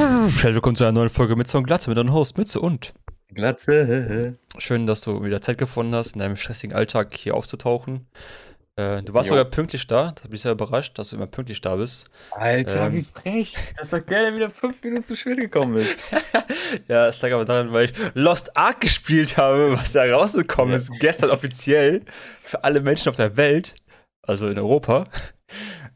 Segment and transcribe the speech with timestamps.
[0.00, 2.94] Herzlich willkommen zu einer neuen Folge mit und Glatze mit deinem Host Mütze und
[3.34, 4.34] Glatze.
[4.56, 8.06] Schön, dass du wieder Zeit gefunden hast, in deinem stressigen Alltag hier aufzutauchen.
[8.76, 9.34] Äh, du warst Jo.
[9.36, 10.12] sogar pünktlich da.
[10.12, 12.08] Da bin ich sehr überrascht, dass du immer pünktlich da bist.
[12.30, 12.94] Alter, Ähm.
[12.94, 13.58] wie frech.
[13.76, 15.98] Das sagt der, der wieder fünf Minuten zu spät gekommen ist.
[16.88, 20.76] Ja, es lag aber daran, weil ich Lost Ark gespielt habe, was da rausgekommen Ja.
[20.76, 22.02] ist, gestern offiziell
[22.42, 23.74] für alle Menschen auf der Welt,
[24.22, 25.04] also in Europa.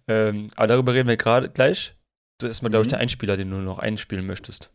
[0.09, 1.94] Ähm, aber darüber reden wir gerade gleich.
[2.41, 2.91] Du ist mal, glaube ich, Mhm.
[2.91, 4.71] der Einspieler, den du noch einspielen möchtest.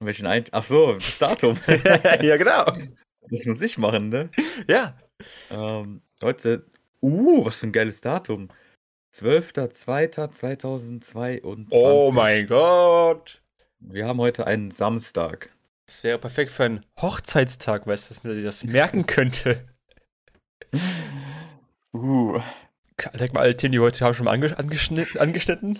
[0.00, 1.58] Welchen ein Ach so, das Datum.
[2.22, 2.64] ja, genau.
[3.30, 4.30] Das muss ich machen, ne?
[4.68, 4.96] Ja.
[5.50, 6.66] Ähm, heute.
[7.00, 8.48] Uh, was für ein geiles Datum.
[9.14, 11.66] 12.02.2022.
[11.70, 13.40] Oh mein Gott.
[13.80, 15.50] Wir haben heute einen Samstag.
[15.86, 19.66] Das wäre perfekt für einen Hochzeitstag, weißt du, dass man sich das merken könnte.
[21.94, 22.38] Uh.
[23.18, 25.78] Denk mal, alle Themen, die wir heute haben, schon mal ange angeschnitten.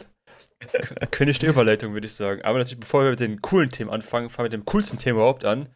[1.11, 2.43] König der Überleitung, würde ich sagen.
[2.43, 5.19] Aber natürlich, bevor wir mit den coolen Themen anfangen, fangen wir mit dem coolsten Thema
[5.21, 5.69] überhaupt an.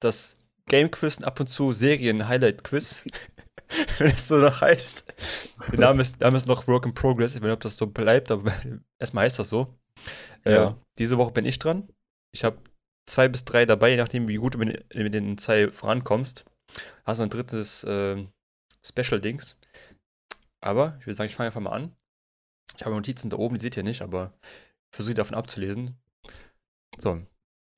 [0.00, 3.04] Das Game Quiz und ab und zu Serien-Highlight-Quiz.
[3.98, 5.12] Wenn es so noch heißt.
[5.72, 7.32] Der Name ist, Name ist noch Work in Progress.
[7.34, 8.52] Ich weiß nicht, ob das so bleibt, aber
[8.98, 9.74] erstmal heißt das so.
[10.44, 10.76] Äh, Ja.
[10.98, 11.88] diese Woche bin ich dran.
[12.32, 12.58] Ich habe
[13.06, 16.44] zwei bis drei dabei, je nachdem, wie gut du mit, mit den zwei vorankommst.
[17.04, 18.16] Hast du ein drittes äh,
[18.84, 19.56] Special-Dings.
[20.60, 21.96] Aber ich würde sagen, ich fange einfach mal an.
[22.76, 24.32] Ich habe Notizen da oben, die seht ihr nicht, aber
[24.90, 25.98] ich versuche davon abzulesen.
[26.98, 27.20] So.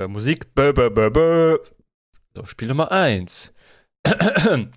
[0.01, 0.55] Äh, Musik.
[0.55, 1.59] Bö, bö, bö, bö.
[2.35, 3.55] So, Spiel Nummer 1.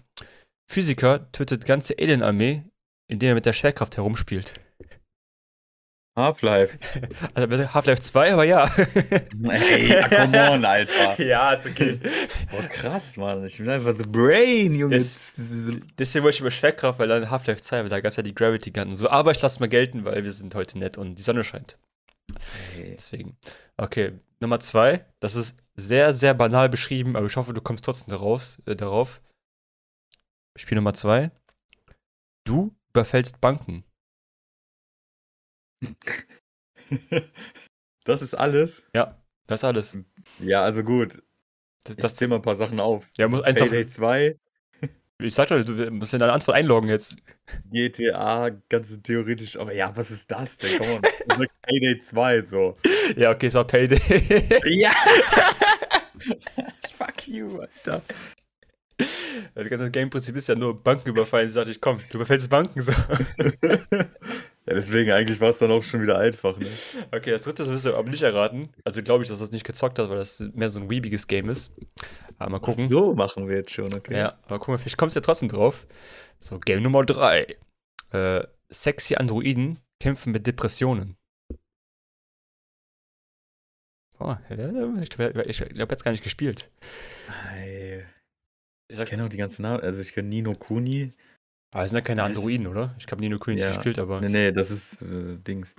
[0.68, 2.64] Physiker tötet ganze Alien-Armee,
[3.08, 4.54] indem er mit der Schwerkraft herumspielt.
[6.18, 6.78] Half-Life.
[7.34, 8.66] Also Half-Life 2, aber ja.
[9.50, 11.22] Ey, ja, come on, Alter.
[11.26, 12.00] ja, ist okay.
[12.52, 13.44] Boah, krass, Mann.
[13.46, 14.96] Ich bin einfach the brain, Junge.
[14.98, 15.34] Das-
[15.98, 18.34] Deswegen wollte ich über Schwerkraft, weil dann Half-Life 2, weil da gab es ja die
[18.34, 19.10] Gravity Gun und so.
[19.10, 21.78] Aber ich lasse mal gelten, weil wir sind heute nett und die Sonne scheint.
[22.78, 22.94] Ey.
[22.98, 23.38] Deswegen.
[23.78, 25.06] Okay, Nummer zwei.
[25.20, 28.58] Das ist sehr, sehr banal beschrieben, aber ich hoffe, du kommst trotzdem darauf.
[28.66, 29.22] Äh, darauf.
[30.58, 31.32] Spiel Nummer zwei.
[32.46, 33.84] Du überfällst Banken.
[38.04, 38.84] Das ist alles?
[38.94, 39.98] Ja, das ist alles.
[40.40, 41.24] Ja, also gut.
[41.84, 43.06] Das, Ich das zähle mal ein paar Sachen auf.
[43.18, 44.38] ja, muss eins auf, Payday 2,
[45.24, 47.16] Ich sag doch, du musst in deine Antwort einloggen jetzt.
[47.72, 49.58] GTA, ganz theoretisch.
[49.58, 50.78] Aber ja, was ist das denn?
[50.78, 50.88] Komm
[51.38, 52.78] sagst Payday 2 so.
[53.16, 54.00] Ja, okay, ist auch Payday.
[54.66, 54.92] Ja!
[56.98, 58.02] Fuck you, Alter.
[59.54, 61.48] Das ganze Game-Prinzip ist ja nur Banken überfallen.
[61.48, 62.82] Ich sagte, ich komm, du überfällst Banken.
[62.82, 62.94] So.
[64.76, 66.68] Deswegen, eigentlich war es dann auch schon wieder einfach, ne?
[67.12, 68.70] Okay, das dritte wirst du aber nicht erraten.
[68.84, 71.50] Also glaube ich, dass das nicht gezockt hast, weil das mehr so ein weebiges Game
[71.50, 71.72] ist.
[72.38, 72.88] Aber mal Ach gucken.
[72.88, 74.18] so machen wir jetzt schon, okay.
[74.18, 75.88] Ja, aber guck mal, vielleicht kommst du ja trotzdem drauf.
[76.40, 77.56] So, Game Nummer 3.
[78.12, 81.16] Äh, sexy Androiden kämpfen mit Depressionen.
[84.20, 86.72] Oh, ich glaube, ich glaub, jetzt gar nicht gespielt.
[87.54, 88.04] Ey,
[88.88, 89.82] Ich kenne auch die ganzen Namen.
[89.84, 91.12] Also, ich kenne Nino Kuni.
[91.74, 92.96] Aber es sind ja keine Androiden, oder?
[93.00, 93.68] Ich habe Nino nicht Ja.
[93.74, 94.22] gespielt, aber.
[94.22, 95.76] Nee, nee, das ist äh, Dings.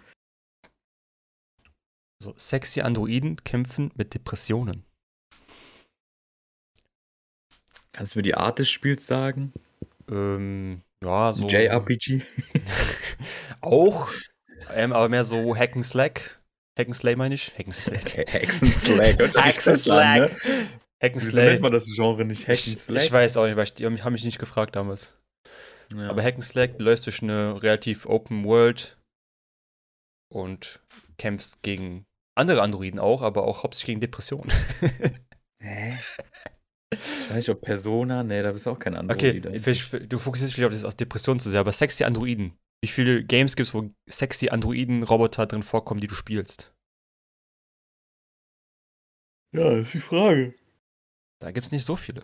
[2.23, 4.85] So, sexy Androiden kämpfen mit Depressionen.
[7.93, 9.53] Kannst du mir die Art des Spiels sagen?
[10.11, 11.49] Ähm, ja, so.
[11.49, 12.23] JRPG?
[13.61, 14.11] Auch,
[14.75, 16.41] ähm, aber mehr so Hack and Slack.
[16.79, 17.53] Hack and Slay meine ich?
[17.57, 18.17] Hack and Slack.
[18.17, 19.19] Hexenslack.
[19.19, 19.77] Hört sich Hack and ne?
[19.79, 20.31] Slack.
[21.03, 21.47] Hack and Wieso Slay.
[21.53, 23.03] nennt man das Genre nicht Hack and Ich, Slack?
[23.03, 25.19] ich weiß auch nicht, weil ich, die haben mich nicht gefragt damals.
[25.95, 26.11] Ja.
[26.11, 28.99] Aber Hack and Slack, du läufst durch eine relativ Open World
[30.33, 30.81] und
[31.19, 32.05] kämpfst gegen
[32.37, 34.51] andere Androiden auch, aber auch hauptsächlich gegen Depressionen.
[35.63, 35.99] Hä?
[36.93, 38.23] Ich weiß nicht, ob Persona.
[38.23, 39.61] Nee, da bist du auch kein Okay, Android.
[39.63, 42.57] vielleicht- du fokussierst dich auf das aus Depressionen zu sehr, aber sexy Androiden.
[42.85, 46.73] Wie viele Games gibt es, wo sexy Androiden-Roboter drin vorkommen, die du spielst?
[49.55, 50.55] Ja, das ist die Frage.
[51.41, 52.23] Da gibt es nicht so viele.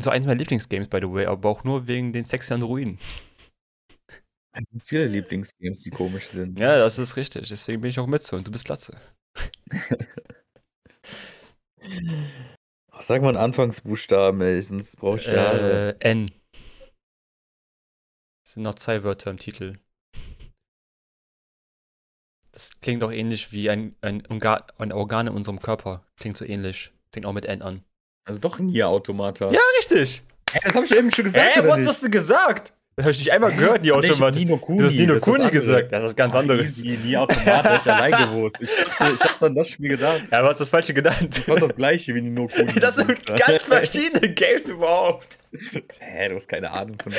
[0.00, 2.98] So eins meiner Lieblingsgames, by the way, aber auch nur wegen den sexy Androiden.
[4.84, 6.58] Viele Lieblingsgames, die komisch sind.
[6.58, 7.48] Ja, das ist richtig.
[7.48, 8.96] Deswegen bin ich auch mit so und du bist Glatze.
[13.00, 15.96] Sag mal einen Anfangsbuchstaben, ey, sonst brauche ich Jahre.
[16.00, 16.30] Äh, N.
[18.44, 19.78] Es sind noch zwei Wörter im Titel.
[22.52, 26.04] Das klingt auch ähnlich wie ein, ein, ein Organ in unserem Körper.
[26.16, 26.92] Klingt so ähnlich.
[27.12, 27.84] Fängt auch mit N an.
[28.28, 29.50] Also doch ein Nier-Automata.
[29.50, 30.22] Ja, richtig.
[30.52, 31.88] Ey, das habe ich eben schon gesagt, Hä, was nicht?
[31.88, 32.74] hast du gesagt?
[32.96, 34.38] Das habe ich nicht einmal gehört, hab Automate.
[34.40, 34.78] Nino Kuni.
[34.78, 35.92] Du hast Nino Kuni gesagt.
[35.92, 36.66] Das ist was ganz Ach, anderes.
[36.82, 38.56] Easy, nie Automat, hab ich allein gewusst.
[38.60, 40.22] Ich, dachte, ich hab dann das Spiel gedacht.
[40.32, 41.36] Ja, aber hast das Falsche genannt.
[41.46, 42.72] Fast das gleiche wie Nino Kuni.
[42.74, 45.38] Das sind ganz verschiedene Games überhaupt.
[46.00, 47.12] Hä, du hast keine Ahnung von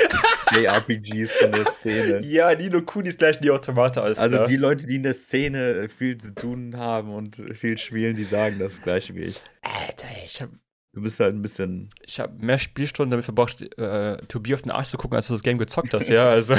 [0.53, 2.25] JRPGs, von der Szene.
[2.25, 4.47] Ja, Nino Kuni ist gleich die Automate, alles Also klar.
[4.47, 8.59] die Leute, die in der Szene viel zu tun haben und viel spielen, die sagen
[8.59, 9.41] das gleiche wie ich.
[9.61, 10.51] Alter, ich habe
[10.99, 11.87] Du bist halt ein bisschen.
[12.05, 15.33] ich hab mehr Spielstunden damit verbracht, äh, Tobi auf den Arsch zu gucken, als du
[15.33, 16.55] das Game gezockt hast, ja, also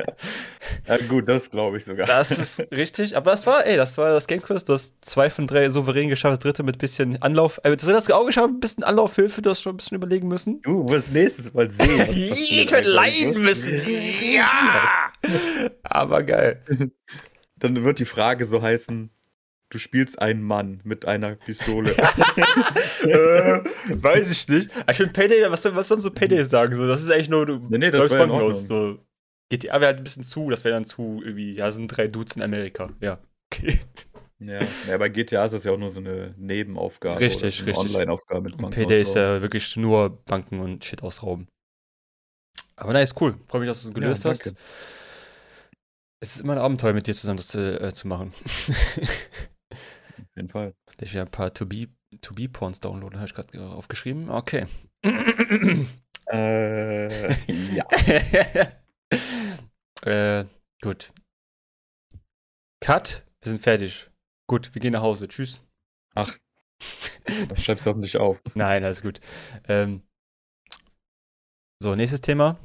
[0.86, 2.06] Ja, gut, das glaube ich sogar.
[2.06, 3.16] das ist richtig.
[3.16, 4.64] Aber das war, ey, das war das Game Quiz.
[4.64, 7.58] Du hast zwei von drei souverän geschafft, das dritte mit bisschen Anlauf.
[7.62, 9.96] Äh, das dritte hast du auch geschafft, mit bisschen Anlaufhilfe, du hast schon ein bisschen
[9.96, 10.60] überlegen müssen.
[10.60, 12.00] Du wirst nächstes Mal sehen.
[12.06, 12.14] was.
[12.14, 13.80] Ich werde leiden müssen.
[14.20, 15.10] Ja!
[15.84, 16.62] Aber geil.
[17.56, 19.08] Dann wird die Frage so heißen:
[19.74, 21.90] Du spielst einen Mann mit einer Pistole.
[23.02, 24.70] äh, weiß ich nicht.
[24.76, 26.76] Aber Ich finde Payday, was, was sonst so Payday sagen?
[26.76, 28.68] So, das ist eigentlich nur, du Nee, nee, das war aus.
[28.68, 29.00] So.
[29.50, 32.36] GTA wäre halt ein bisschen zu, das wäre dann zu, irgendwie, ja, sind drei Dudes
[32.36, 32.90] in Amerika.
[33.00, 33.18] Ja.
[33.52, 33.80] Okay.
[34.38, 34.60] ja.
[34.86, 37.18] ja, bei GTA ist das ja auch nur so eine Nebenaufgabe.
[37.18, 37.96] Richtig, oder so eine richtig.
[37.96, 41.48] Online-Aufgabe mit Banken Payday ist ja wirklich nur Banken und Shit ausrauben.
[42.76, 43.34] Aber nice, cool.
[43.48, 44.54] Freue mich, dass du es gelöst Ja, hast.
[46.20, 48.32] Es ist immer ein Abenteuer, mit dir zusammen das zu, äh, zu machen.
[50.18, 50.74] Auf jeden Fall.
[50.86, 54.30] Muss ich wieder ein paar To-Be-Porns downloaden, habe ich gerade aufgeschrieben.
[54.30, 54.66] Okay.
[56.26, 57.34] Äh,
[57.74, 57.84] ja.
[60.02, 60.46] äh,
[60.80, 61.12] gut.
[62.80, 63.26] Cut.
[63.42, 64.10] Wir sind fertig.
[64.48, 65.28] Gut, wir gehen nach Hause.
[65.28, 65.60] Tschüss.
[66.14, 66.34] Ach,
[67.48, 68.40] das schreibst du hoffentlich auf.
[68.54, 69.20] Nein, alles gut.
[69.68, 70.02] Ähm,
[71.82, 72.58] so, nächstes Thema.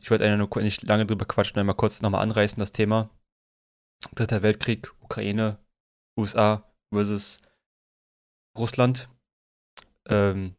[0.00, 3.10] Ich wollte eigentlich nur nicht lange drüber quatschen, einmal kurz nochmal anreißen, das Thema.
[4.14, 5.58] Dritter Weltkrieg, Ukraine,
[6.18, 7.40] USA versus
[8.58, 9.08] Russland.
[10.08, 10.54] Ähm,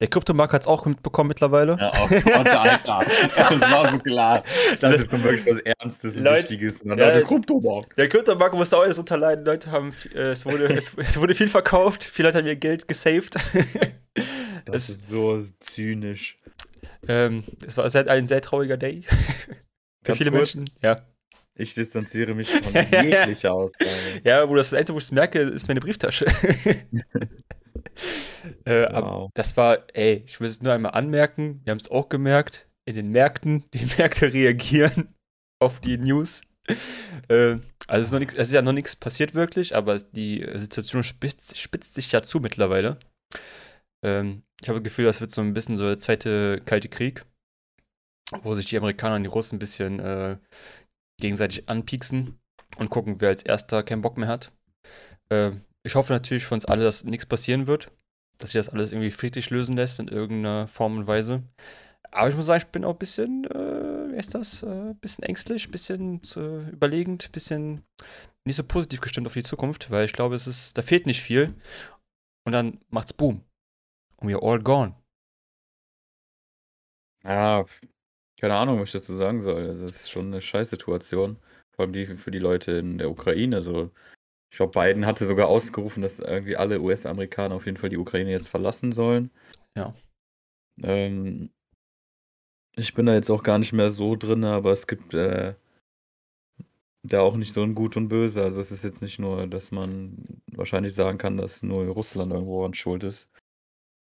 [0.00, 1.76] der Kryptomarkt hat es auch mitbekommen mittlerweile.
[1.78, 2.10] Ja, auch.
[2.10, 3.04] Alter.
[3.36, 4.42] Das war so klar.
[4.72, 6.80] Ich dachte, es kommt wirklich was Ernstes und Leute, Wichtiges.
[6.82, 7.98] Und dann ja, Leute, Kryptomarkt.
[7.98, 9.44] Der Kryptomarkt musste auch alles runterleiten.
[9.44, 12.88] Leute haben, äh, es, wurde, es, es wurde viel verkauft, viele Leute haben ihr Geld
[12.88, 13.36] gesaved.
[14.66, 16.38] Das Es- ist so zynisch.
[17.08, 19.02] ähm, es war ein sehr trauriger Day.
[19.08, 19.56] Für
[20.04, 20.74] Ganz viele kurz, Menschen.
[20.82, 21.02] Ja.
[21.60, 23.90] Ich distanziere mich von jeglicher Aussage.
[24.24, 26.24] Ja, wo das, Einzige, wo ich es merke, ist meine Brieftasche.
[28.64, 29.30] äh, Wow.
[29.34, 32.96] das war, ey, ich will es nur einmal anmerken, wir haben es auch gemerkt, in
[32.96, 35.14] den Märkten, die Märkte reagieren
[35.60, 36.42] auf die News.
[37.28, 40.46] Äh, also es ist, noch nix, es ist ja noch nichts passiert wirklich, aber die
[40.54, 42.98] Situation spitzt, spitzt sich ja zu mittlerweile.
[44.04, 47.24] Ähm, ich habe das Gefühl, das wird so ein bisschen so der zweite Kalte Krieg,
[48.42, 50.36] wo sich die Amerikaner und die Russen ein bisschen äh,
[51.20, 52.38] gegenseitig anpieksen
[52.76, 54.52] und gucken, wer als erster keinen Bock mehr hat.
[55.28, 55.52] Äh,
[55.82, 57.90] ich hoffe natürlich für uns alle, dass nichts passieren wird,
[58.38, 61.42] dass sich das alles irgendwie friedlich lösen lässt in irgendeiner Form und Weise.
[62.12, 65.24] Aber ich muss sagen, ich bin auch ein bisschen, äh, wie ist das, äh, bisschen
[65.24, 67.84] ängstlich, bisschen äh, überlegend, bisschen
[68.44, 71.22] nicht so positiv gestimmt auf die Zukunft, weil ich glaube, es ist, da fehlt nicht
[71.22, 71.54] viel.
[72.44, 73.44] Und dann macht's Boom.
[74.16, 74.94] Und we're all gone.
[77.22, 77.64] Ja,
[78.40, 79.68] keine Ahnung, was ich dazu sagen soll.
[79.68, 81.36] Also, es ist schon eine Scheißsituation.
[81.72, 83.62] Vor allem die für die Leute in der Ukraine.
[83.62, 83.90] So,
[84.50, 88.30] ich glaube, Biden hatte sogar ausgerufen, dass irgendwie alle US-Amerikaner auf jeden Fall die Ukraine
[88.30, 89.30] jetzt verlassen sollen.
[89.76, 89.94] Ja.
[90.82, 91.50] Ähm,
[92.76, 95.54] ich bin da jetzt auch gar nicht mehr so drin, aber es gibt äh,
[97.02, 98.42] da auch nicht so ein Gut und Böse.
[98.42, 102.64] Also es ist jetzt nicht nur, dass man wahrscheinlich sagen kann, dass nur Russland irgendwo
[102.64, 103.28] an Schuld ist.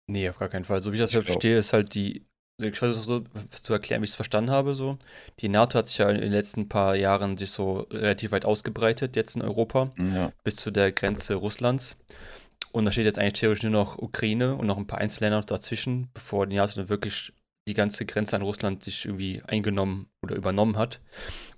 [0.06, 0.82] Nee, auf gar keinen Fall.
[0.82, 2.26] So wie ich das Ich verstehe, ist halt die,
[2.62, 4.98] ich versuche so was zu erklären, wie ich es verstanden habe, so.
[5.40, 9.16] Die NATO hat sich ja in den letzten paar Jahren sich so relativ weit ausgebreitet,
[9.16, 10.32] jetzt in Europa, Ja.
[10.44, 11.96] bis zu der Grenze Russlands.
[12.73, 16.08] Und da steht jetzt eigentlich theoretisch nur noch Ukraine und noch ein paar Einzelländer dazwischen,
[16.14, 17.32] bevor die NATO dann wirklich
[17.68, 21.00] die ganze Grenze an Russland sich irgendwie eingenommen oder übernommen hat.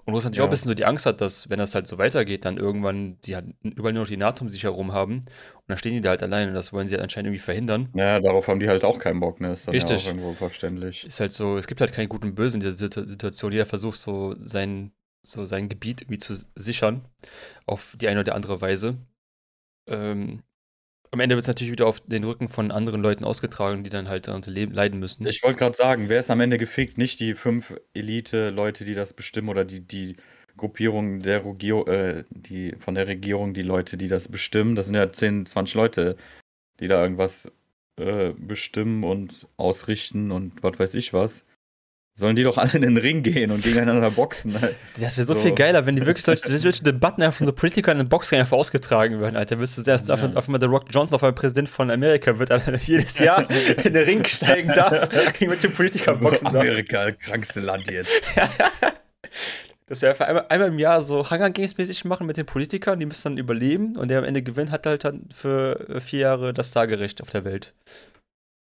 [0.05, 0.49] Und Russland natürlich auch Ja.
[0.49, 3.37] ein bisschen so die Angst hat, dass, wenn das halt so weitergeht, dann irgendwann sie
[3.37, 5.19] halt überall nur noch die NATO um sich herum haben.
[5.19, 5.25] Und
[5.69, 7.89] dann stehen die da halt alleine und das wollen sie halt anscheinend irgendwie verhindern.
[7.95, 9.53] Ja, darauf haben die halt auch keinen Bock, ne?
[9.53, 10.05] Ist dann Richtig.
[10.05, 11.05] ja auch irgendwo verständlich.
[11.05, 13.53] ist halt so, es gibt halt keinen guten und Bösen in dieser Situ- Situation.
[13.53, 14.93] Jeder versucht so sein,
[15.23, 17.05] so sein Gebiet irgendwie zu sichern,
[17.67, 18.97] auf die eine oder andere Weise.
[19.87, 20.43] Ähm,
[21.13, 24.09] am Ende wird es natürlich wieder auf den Rücken von anderen Leuten ausgetragen, die dann
[24.09, 25.27] halt darunter leiden müssen.
[25.27, 26.97] Ich wollte gerade sagen, wer ist am Ende gefickt?
[26.97, 30.17] Nicht die fünf Elite-Leute, die das bestimmen oder die, die
[30.57, 34.75] Gruppierung der Regierung, äh, die von der Regierung, die Leute, die das bestimmen.
[34.75, 36.17] Das sind ja 10, 20 Leute,
[36.81, 37.53] die da irgendwas
[37.99, 41.45] äh, bestimmen und ausrichten und was weiß ich was.
[42.15, 44.53] Sollen die doch alle in den Ring gehen und gegeneinander boxen.
[45.01, 47.55] Das wäre so, so, viel geiler, wenn die wirklich solche, solche Debatten einfach von so
[47.55, 49.59] Politikern in den Boxring einfach ausgetragen würden, Alter.
[49.59, 50.15] Wüsste sehr, dass ja.
[50.15, 53.95] auf, einmal der Rock Johnson auf einmal Präsident von Amerika wird, Alter, jedes Jahr in
[53.95, 56.55] den Ring steigen darf, gegen welche Politiker boxen darf.
[56.55, 58.13] Amerika, krankste Land jetzt.
[59.87, 63.01] dass wir einfach einmal, einmal im Jahr so Hunger Games mäßig machen mit den Politikern,
[63.01, 66.21] die müssen dann überleben und der am Ende gewinnt, hat halt dann für äh, vier
[66.21, 67.75] Jahre das Tagerecht auf der Welt.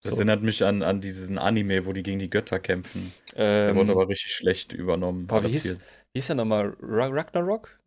[0.03, 0.19] Das so.
[0.19, 3.13] erinnert mich an, an diesen Anime, wo die gegen die Götter kämpfen.
[3.35, 5.27] Ähm, der wurde aber richtig schlecht übernommen.
[5.27, 6.75] Boah, wie, hieß, wie hieß der nochmal?
[6.81, 7.79] Ragnarok?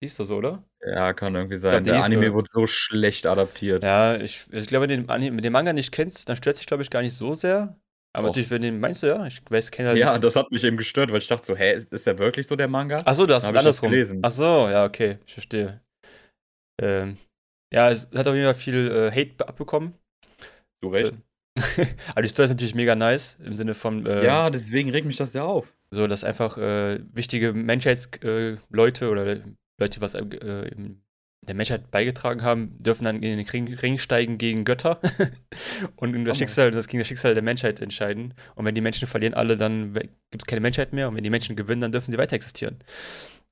[0.00, 0.62] Hieß das so, oder?
[0.84, 1.82] Ja, kann irgendwie sein.
[1.82, 2.34] Glaub, der Anime so.
[2.34, 3.82] wurde so schlecht adaptiert.
[3.82, 6.82] Ja, ich, ich glaube, wenn du den, den Manga nicht kennst, dann stört sich, glaube
[6.82, 7.78] ich, gar nicht so sehr.
[8.12, 10.24] Aber natürlich, wenn du den meinst du, ja, ich weiß, kenne halt Ja, nicht.
[10.24, 12.54] das hat mich eben gestört, weil ich dachte so, hä, ist, ist der wirklich so
[12.54, 12.98] der Manga?
[13.04, 13.92] Achso, das ist andersrum.
[14.22, 15.80] Achso, ja, okay, ich verstehe.
[16.80, 17.16] Ähm,
[17.72, 19.94] ja, es hat auf jeden Fall viel äh, Hate abbekommen.
[20.80, 21.12] Du recht.
[21.12, 21.16] Äh,
[22.08, 24.06] aber die Story ist natürlich mega nice, im Sinne von.
[24.06, 25.72] Äh, ja, deswegen regt mich das ja auf.
[25.90, 29.40] So, dass einfach äh, wichtige Menschheitsleute oder
[29.78, 30.24] Leute, was äh,
[31.46, 35.00] der Menschheit beigetragen haben, dürfen dann in den Ring, Ring steigen gegen Götter
[35.96, 38.34] und das Schicksal, das gegen das Schicksal der Menschheit entscheiden.
[38.54, 41.08] Und wenn die Menschen verlieren alle, dann gibt es keine Menschheit mehr.
[41.08, 42.78] Und wenn die Menschen gewinnen, dann dürfen sie weiter existieren.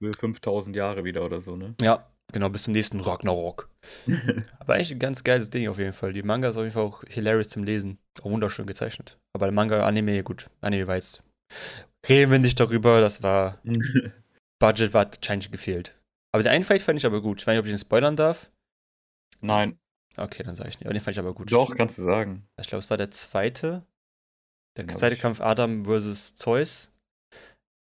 [0.01, 1.75] 5000 Jahre wieder oder so, ne?
[1.81, 3.69] Ja, genau, bis zum nächsten Ragnarok.
[4.59, 6.13] Aber eigentlich ein ganz geiles Ding auf jeden Fall.
[6.13, 7.99] Die Manga ist auf jeden Fall auch hilarious zum Lesen.
[8.21, 9.19] Auch wunderschön gezeichnet.
[9.35, 10.51] Aber der Manga, Anime, gut.
[10.61, 11.23] Anime war jetzt.
[12.09, 13.59] Reden wir nicht darüber, das war.
[14.59, 15.99] Budget war wahrscheinlich gefehlt.
[16.33, 17.41] Aber den einen Fight fand ich aber gut.
[17.41, 18.51] Ich weiß nicht, ob ich den spoilern darf.
[19.41, 19.79] Nein.
[20.17, 20.87] Okay, dann sage ich nicht.
[20.87, 21.51] Aber den fand ich aber gut.
[21.51, 22.47] Doch, kannst du sagen.
[22.61, 23.85] Ich glaube, es war der zweite.
[24.77, 26.35] Der zweite Kampf Adam vs.
[26.35, 26.92] Zeus.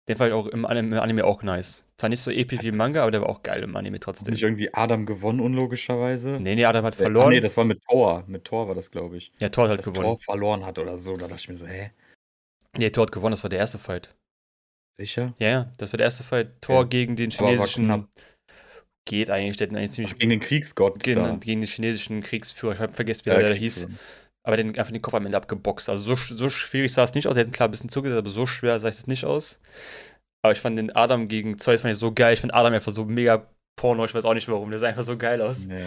[0.10, 1.86] Den fand ich auch im Anime, im Anime, auch nice.
[1.98, 4.28] Zwar nicht so episch wie im Manga, aber der war auch geil im Anime trotzdem.
[4.28, 6.32] Hat nicht irgendwie Adam gewonnen, unlogischerweise?
[6.42, 7.28] Nee, nee, Adam hat äh, verloren.
[7.28, 8.26] Ah, nee, das war mit Thor.
[8.28, 9.32] Mit Thor war das, glaube ich.
[9.40, 10.04] Ja, Thor hat halt gewonnen.
[10.04, 11.16] Thor verloren hat oder so.
[11.16, 11.92] Da dachte ich mir so, hä?
[12.78, 14.14] Nee, Thor hat gewonnen, das war der erste Fight.
[14.92, 15.34] Sicher?
[15.40, 16.62] Ja, ja, das war der erste Fight.
[16.62, 16.84] Thor ja.
[16.84, 18.08] gegen den chinesischen
[19.06, 20.18] geht eigentlich, der hat eigentlich ziemlich.
[20.18, 21.00] Gegen den Kriegsgott.
[21.00, 22.74] Gegen, gegen den chinesischen Kriegsführer.
[22.74, 23.88] Ich habe vergessen, wie ja, der hieß.
[24.44, 25.90] Aber den einfach den Kopf am Ende abgeboxt.
[25.90, 27.38] Also so, so schwierig sah es nicht aus.
[27.38, 29.60] Er hat klar ein bisschen zugesetzt, aber so schwer sah es nicht aus.
[30.42, 32.34] Aber ich fand den Adam gegen Zeus fand ich so geil.
[32.34, 33.48] Ich finde Adam einfach so mega
[33.78, 34.04] porno.
[34.04, 34.70] Ich weiß auch nicht warum.
[34.70, 35.66] Der sah einfach so geil aus.
[35.68, 35.78] Ja.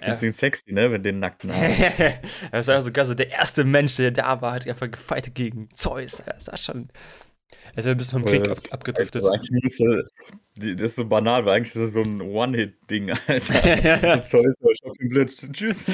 [0.00, 0.10] Ja.
[0.10, 1.50] Bisschen sexy, ne, wenn den nackten
[2.52, 3.06] Das war einfach so geil.
[3.06, 6.22] So der erste Mensch, der da war, hat einfach gefeitet gegen Zeus.
[6.26, 6.88] Das sah schon.
[7.76, 9.24] Ja ein bisschen vom Krieg ab, abgedriftet.
[9.24, 10.02] Also
[10.56, 14.26] das ist so banal, weil eigentlich ist das so ein One-Hit-Ding, Alter.
[14.26, 15.84] Shopping Blitz, tschüss.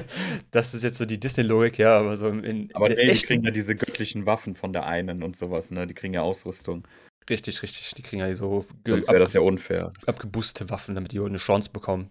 [0.50, 2.74] das ist jetzt so die Disney-Logik, ja, aber so in.
[2.74, 5.86] Aber die kriegen ja diese göttlichen Waffen von der einen und sowas, ne?
[5.86, 6.86] Die kriegen ja Ausrüstung.
[7.28, 7.92] Richtig, richtig.
[7.94, 8.64] Die kriegen ja so.
[8.86, 9.92] Sonst wäre das ja unfair.
[10.06, 12.10] Abgeboostete Waffen, damit die eine Chance bekommen.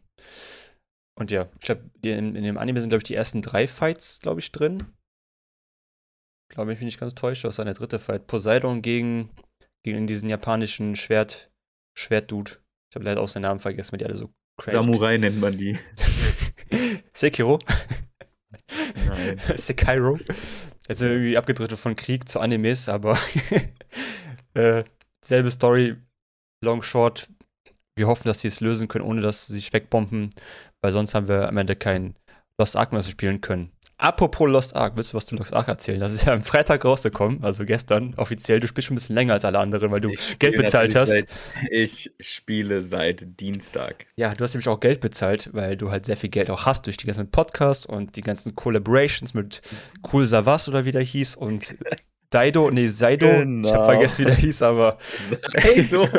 [1.18, 4.20] Und ja, ich glaube, in, in dem Anime sind, glaube ich, die ersten drei Fights,
[4.20, 4.84] glaube ich, drin
[6.50, 8.28] glaube ich, bin nicht ganz täuscht, aus seiner dritte Fight.
[8.28, 9.30] Poseidon gegen,
[9.84, 11.52] gegen diesen japanischen Schwert,
[11.98, 12.52] Schwert-Dude.
[12.90, 14.78] Ich habe leider auch seinen Namen vergessen, weil die alle so crazy.
[14.78, 15.78] Samurai nennt man die.
[17.14, 17.60] Sekiro.
[19.08, 19.40] Nein.
[19.56, 20.18] Sekiro.
[20.88, 23.18] Jetzt sind wir irgendwie abgedriftet von Krieg zu Animes, aber
[24.54, 24.84] äh,
[25.24, 25.96] selbe Story,
[26.64, 27.28] long, short.
[27.98, 30.30] Wir hoffen, dass sie es lösen können, ohne dass sie sich wegbomben,
[30.82, 32.16] weil sonst haben wir am Ende kein
[32.60, 33.72] Lost Ark mehr zu spielen können.
[33.98, 36.02] Apropos Lost Ark, willst du was zu Lost Ark erzählen?
[36.02, 38.60] Das ist ja am Freitag rausgekommen, also gestern offiziell.
[38.60, 41.12] Du spielst schon ein bisschen länger als alle anderen, weil du Geld bezahlt hast.
[41.12, 41.28] Seit,
[41.72, 44.06] ich spiele seit Dienstag.
[44.18, 46.88] Ja, du hast nämlich auch Geld bezahlt, weil du halt sehr viel Geld auch hast
[46.88, 49.62] durch die ganzen Podcasts und die ganzen Collaborations mit
[50.12, 51.76] Cool Savas oder wie der hieß und
[52.30, 53.28] Daido, nee, Saido.
[53.28, 53.68] Genau.
[53.68, 54.98] Ich habe vergessen, wie der hieß, aber.
[55.54, 56.10] Saido.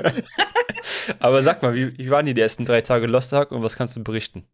[1.18, 3.76] aber sag mal, wie, wie waren die, die ersten drei Tage Lost Ark und was
[3.76, 4.46] kannst du berichten?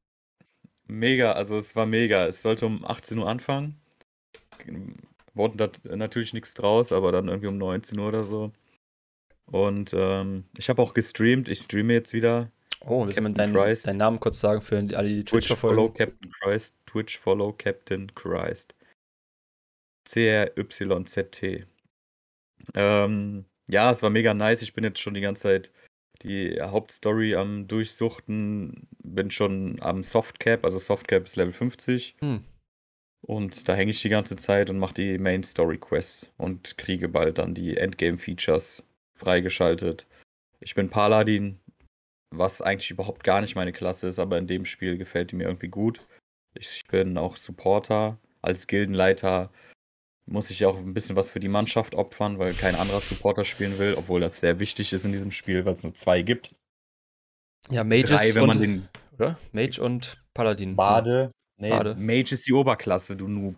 [0.87, 2.27] Mega, also es war mega.
[2.27, 3.81] Es sollte um 18 Uhr anfangen.
[5.35, 8.53] Wurde da natürlich nichts draus, aber dann irgendwie um 19 Uhr oder so.
[9.47, 11.49] Und ähm, ich habe auch gestreamt.
[11.49, 12.51] Ich streame jetzt wieder.
[12.81, 15.89] Oh, willst du mir deinen, deinen Namen kurz sagen für alle, die Twitch, Twitch follow
[15.89, 16.75] Captain Christ.
[16.87, 18.75] Twitch follow Captain Christ.
[20.05, 21.67] C-R-Y-Z-T.
[22.75, 24.63] Ähm, ja, es war mega nice.
[24.63, 25.73] Ich bin jetzt schon die ganze Zeit
[26.23, 28.89] die Hauptstory am Durchsuchten.
[29.03, 32.17] Bin schon am Softcap, also Softcap ist Level 50.
[32.21, 32.45] Hm.
[33.25, 37.09] Und da hänge ich die ganze Zeit und mache die Main Story Quests und kriege
[37.09, 38.83] bald dann die Endgame Features
[39.15, 40.07] freigeschaltet.
[40.61, 41.61] Ich bin Paladin,
[42.31, 45.45] was eigentlich überhaupt gar nicht meine Klasse ist, aber in dem Spiel gefällt die mir
[45.45, 46.01] irgendwie gut.
[46.55, 48.19] Ich bin auch Supporter.
[48.43, 49.53] Als Gildenleiter
[50.27, 53.79] muss ich auch ein bisschen was für die Mannschaft opfern, weil kein anderer Supporter spielen
[53.79, 56.55] will, obwohl das sehr wichtig ist in diesem Spiel, weil es nur zwei gibt.
[57.71, 59.39] Ja, Mages Drei, wenn und, man den, oder?
[59.53, 60.77] Mage und Paladin.
[60.77, 61.31] Bade.
[61.61, 61.95] Nee, Bade.
[61.97, 63.55] Mage ist die Oberklasse, du Noob.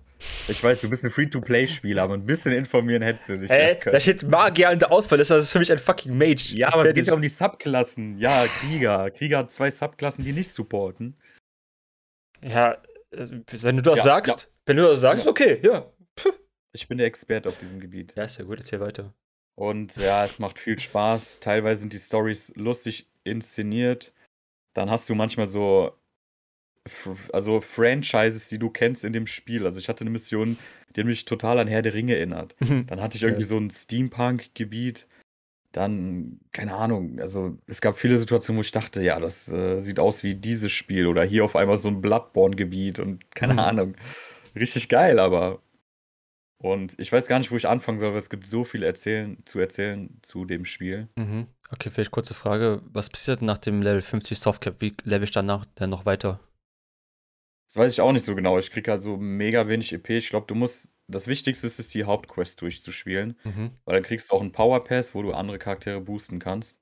[0.49, 3.51] Ich weiß, du bist ein Free-to-Play-Spieler, aber ein bisschen informieren hättest du dich.
[3.51, 3.79] Hä?
[3.85, 6.55] Da steht Magier an der Auswahl, das ist für mich ein fucking Mage.
[6.55, 6.91] Ja, aber Fertig.
[6.91, 8.19] es geht ja um die Subklassen.
[8.19, 9.11] Ja, Krieger.
[9.11, 11.17] Krieger hat zwei Subklassen, die nicht supporten.
[12.43, 12.79] Ja,
[13.11, 14.49] wenn du das ja, sagst, ja.
[14.67, 15.87] wenn du das sagst, okay, ja.
[16.75, 18.15] Ich bin der Experte auf diesem Gebiet.
[18.17, 19.15] Ja, ist ja gut, erzähl weiter.
[19.55, 21.39] Und ja, es macht viel Spaß.
[21.41, 24.13] Teilweise sind die Stories lustig inszeniert.
[24.75, 25.97] Dann hast du manchmal so
[27.33, 29.65] also Franchises, die du kennst in dem Spiel.
[29.65, 30.59] Also ich hatte eine Mission,
[30.95, 32.57] die hat mich total an Herr der Ringe erinnert.
[32.65, 32.87] Mhm.
[32.87, 35.07] Dann hatte ich irgendwie so ein Steampunk-Gebiet.
[35.73, 39.99] Dann, keine Ahnung, also es gab viele Situationen, wo ich dachte, ja, das äh, sieht
[39.99, 43.59] aus wie dieses Spiel oder hier auf einmal so ein Bloodborne-Gebiet und keine mhm.
[43.59, 43.95] Ahnung.
[44.55, 45.61] Richtig geil, aber.
[46.65, 49.37] Und ich weiß gar nicht, wo ich anfangen soll, weil es gibt so viel erzählen,
[49.45, 51.09] zu erzählen zu dem Spiel.
[51.15, 51.47] Mhm.
[51.71, 52.81] Okay, vielleicht kurze Frage.
[52.87, 54.81] Was passiert nach dem Level 50 Softcap?
[54.81, 56.41] Wie level ich danach dann noch weiter?
[57.69, 58.59] Das weiß ich auch nicht so genau.
[58.59, 60.09] Ich kriege halt so mega wenig EP.
[60.09, 60.89] Ich glaube, du musst.
[61.07, 63.39] Das Wichtigste ist es, die Hauptquest durchzuspielen.
[63.45, 63.73] Mhm.
[63.85, 66.79] Weil dann kriegst du auch einen Power Pass, wo du andere Charaktere boosten kannst.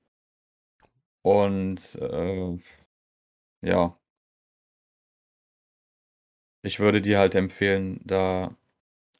[1.23, 2.57] Und äh,
[3.65, 3.99] ja.
[6.61, 8.55] Ich würde dir halt empfehlen, da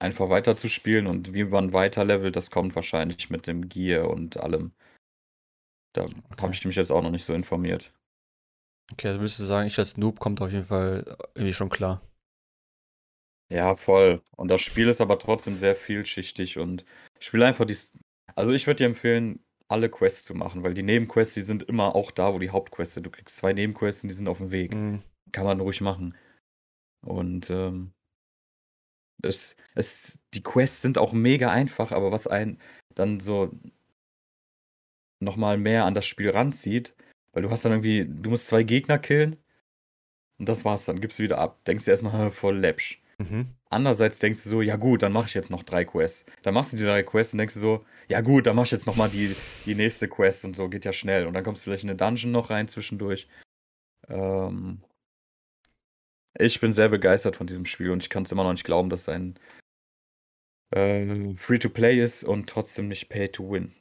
[0.04, 4.10] einfach weiter zu spielen und wie man weiter levelt, das kommt wahrscheinlich mit dem Gear
[4.10, 4.74] und allem.
[5.94, 6.42] Da okay.
[6.42, 7.94] habe ich mich jetzt auch noch nicht so informiert.
[8.92, 12.02] Okay, also würdest du sagen, ich als Noob kommt auf jeden Fall irgendwie schon klar.
[13.50, 14.22] Ja, voll.
[14.36, 16.84] Und das Spiel ist aber trotzdem sehr vielschichtig und
[17.20, 17.78] ich spiele einfach die.
[18.36, 21.96] Also ich würde dir empfehlen, alle Quests zu machen, weil die Nebenquests, die sind immer
[21.96, 23.06] auch da, wo die Hauptquests sind.
[23.06, 24.74] Du kriegst zwei Nebenquests und die sind auf dem Weg.
[24.74, 25.02] Mhm.
[25.32, 26.16] Kann man ruhig machen.
[27.06, 27.94] Und ähm,
[29.22, 32.60] es, es, die Quests sind auch mega einfach, aber was einen
[32.96, 33.52] dann so
[35.20, 36.94] nochmal mehr an das Spiel ranzieht,
[37.32, 39.38] weil du hast dann irgendwie, du musst zwei Gegner killen
[40.40, 41.64] und das war's dann, gibst du wieder ab.
[41.66, 43.02] Denkst du erstmal voll läppsch.
[43.18, 43.48] Mhm.
[43.70, 46.26] Andererseits denkst du so, ja gut, dann mache ich jetzt noch drei Quests.
[46.42, 48.72] Dann machst du die drei Quests und denkst du so, ja gut, dann mach ich
[48.72, 51.28] jetzt nochmal die, die nächste Quest und so, geht ja schnell.
[51.28, 53.28] Und dann kommst du vielleicht in eine Dungeon noch rein zwischendurch.
[54.10, 54.82] Ähm,
[56.38, 58.90] ich bin sehr begeistert von diesem Spiel und ich kann es immer noch nicht glauben,
[58.90, 59.40] dass es ein
[60.72, 63.74] äh, Free-to-Play ist und trotzdem nicht Pay-to-Win.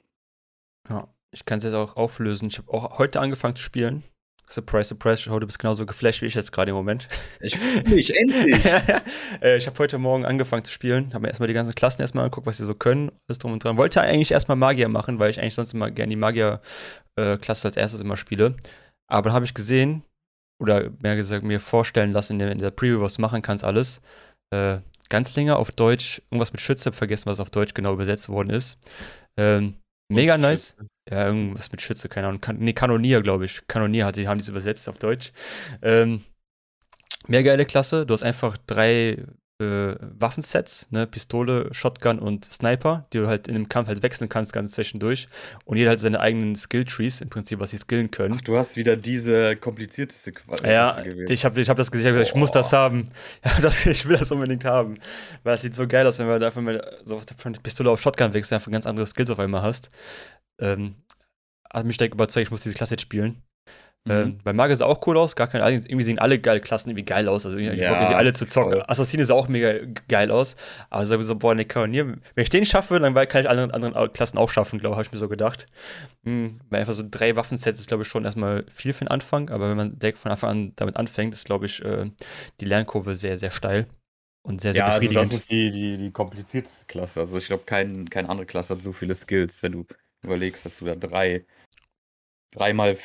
[0.89, 1.09] Ja.
[1.35, 2.49] Ich kann es jetzt auch auflösen.
[2.49, 4.05] Ich habe auch heute angefangen zu spielen.
[4.47, 7.09] Surprise, surprise, du bist genauso geflasht wie ich jetzt gerade im Moment.
[7.41, 8.63] Ich mich endlich.
[9.41, 12.25] Äh, ich habe heute Morgen angefangen zu spielen, habe mir erstmal die ganzen Klassen erstmal
[12.25, 13.79] angeguckt, was sie so können, alles drum und dran.
[13.79, 18.03] Wollte eigentlich erstmal Magier machen, weil ich eigentlich sonst immer gerne die Magier-Klasse als erstes
[18.03, 18.57] immer spiele.
[19.09, 20.05] Aber dann habe ich gesehen,
[20.61, 23.65] oder mehr gesagt, mir vorstellen lassen in der, in der Preview, was du machen kannst,
[23.65, 24.01] alles.
[24.53, 28.51] Äh, ganz länger auf Deutsch, irgendwas mit Schütze, vergessen, was auf Deutsch genau übersetzt worden
[28.51, 28.79] ist.
[29.37, 29.75] Ähm,
[30.11, 30.77] mega nice.
[31.11, 32.41] Ja, irgendwas mit Schütze, keine Ahnung.
[32.41, 33.67] Kan nee, Kanonier, glaube ich.
[33.67, 35.33] Kanonier hat, die haben die übersetzt auf Deutsch.
[35.83, 36.23] Ähm,
[37.27, 38.07] mehr geile Klasse.
[38.07, 39.19] Du hast einfach drei
[39.63, 41.07] äh, Waffensets, ne?
[41.07, 45.29] Pistole, Shotgun und Sniper, die du halt in dem Kampf halt wechseln kannst, ganz zwischendurch.
[45.65, 48.37] Und jeder hat seine eigenen Skill-Trees, im Prinzip, was sie skillen können.
[48.39, 50.73] Ach, du hast wieder diese komplizierteste Qualität.
[50.73, 51.31] Ja, gewählt.
[51.31, 53.11] ich habe ich hab das gesehen, ich, ich muss das haben.
[53.45, 54.99] Ja, das, ich will das unbedingt haben.
[55.43, 58.01] Weil das sieht so geil aus, wenn du halt einfach mal so von Pistole auf
[58.01, 59.91] Shotgun wechselst, einfach ganz andere Skills auf einmal hast
[60.63, 60.95] ähm,
[61.73, 63.43] hat mich direkt überzeugt, ich muss diese Klasse jetzt spielen.
[64.05, 64.13] Mhm.
[64.13, 65.81] Ähm, bei Magier sah auch cool aus, gar keine Ahnung.
[65.85, 67.47] Irgendwie sehen alle geile Klassen irgendwie geil aus.
[67.47, 68.73] Also ich ja, Bock, alle zu zocken.
[68.73, 68.85] Voll.
[68.89, 69.75] Assassine sah auch mega
[70.09, 70.57] geil aus.
[70.91, 73.85] Aber so, so boah, ne, Kanonier, wenn ich den schaffe, dann kann ich alle anderen,
[73.85, 75.67] anderen Klassen auch schaffen, glaube ich, habe ich mir so gedacht.
[76.25, 76.59] Mhm.
[76.69, 79.51] Weil einfach so drei Waffensets ist, glaube ich, schon erstmal viel für den Anfang.
[79.51, 82.11] Aber wenn man direkt von Anfang an damit anfängt, ist, glaube ich, äh,
[82.61, 83.87] die Lernkurve sehr, sehr steil.
[84.45, 85.19] Und sehr, sehr ja, befriedigend.
[85.19, 87.21] Also das ist die, die, die komplizierteste Klasse.
[87.21, 89.87] Also ich glaube, kein, keine andere Klasse hat so viele Skills, wenn du
[90.23, 91.45] überlegst, dass du da drei,
[92.51, 92.97] dreimal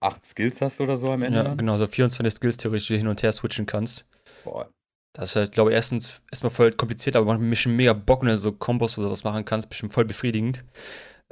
[0.00, 1.44] acht Skills hast oder so am Ende.
[1.44, 4.06] Ja, genau, so 24 Skills theoretisch hin und her switchen kannst.
[4.44, 4.68] Boah.
[5.12, 8.28] Das ist halt, glaube ich, erstens erstmal voll kompliziert, aber macht mich mega Bock, wenn
[8.28, 10.64] du so Kombos oder sowas machen kannst, bestimmt voll befriedigend.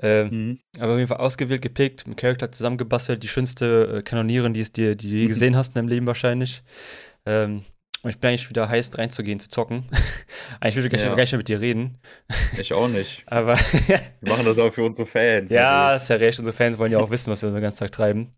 [0.01, 0.59] Ähm, mhm.
[0.79, 4.73] Aber auf jeden Fall ausgewählt, gepickt, mit Charakter zusammengebastelt, die schönste äh, Kanonierin, die, es
[4.73, 6.63] dir, die du je gesehen hast in deinem Leben wahrscheinlich.
[7.25, 7.65] Ähm,
[8.03, 9.85] und ich bin eigentlich wieder heiß reinzugehen, zu zocken.
[10.61, 11.17] eigentlich würde ich gar, ja.
[11.17, 11.99] nicht mehr mit dir reden.
[12.59, 13.25] Ich auch nicht.
[13.27, 13.57] Aber.
[13.57, 15.51] Wir machen das auch für unsere Fans.
[15.51, 16.39] Ja, das ist ja recht.
[16.39, 18.33] Unsere Fans wollen ja auch wissen, was wir den ganzen Tag treiben.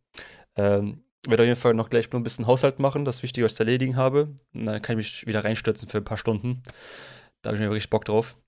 [0.57, 3.45] Ähm, ich werde auf jeden Fall noch gleich nur ein bisschen Haushalt machen, das Wichtige,
[3.45, 4.35] was ich zu erledigen habe.
[4.55, 6.63] Und dann kann ich mich wieder reinstürzen für ein paar Stunden.
[7.43, 8.39] Da habe ich mir wirklich Bock drauf.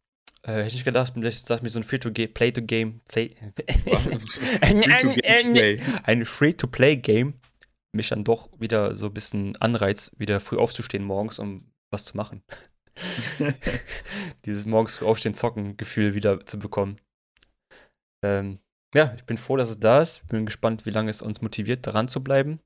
[0.43, 3.01] Äh, hätte ich nicht gedacht, dass ich mir so ein Free-to-Play-to-Game.
[3.09, 3.37] Play.
[6.05, 7.35] ein Free-to-Play-Game
[7.93, 12.17] mich dann doch wieder so ein bisschen anreizt, wieder früh aufzustehen morgens, um was zu
[12.17, 12.43] machen.
[14.45, 16.97] Dieses morgens früh aufstehen, zocken Gefühl wieder zu bekommen.
[18.25, 18.59] Ähm,
[18.95, 20.27] ja, ich bin froh, dass es da ist.
[20.29, 22.61] Bin gespannt, wie lange es uns motiviert, daran zu bleiben.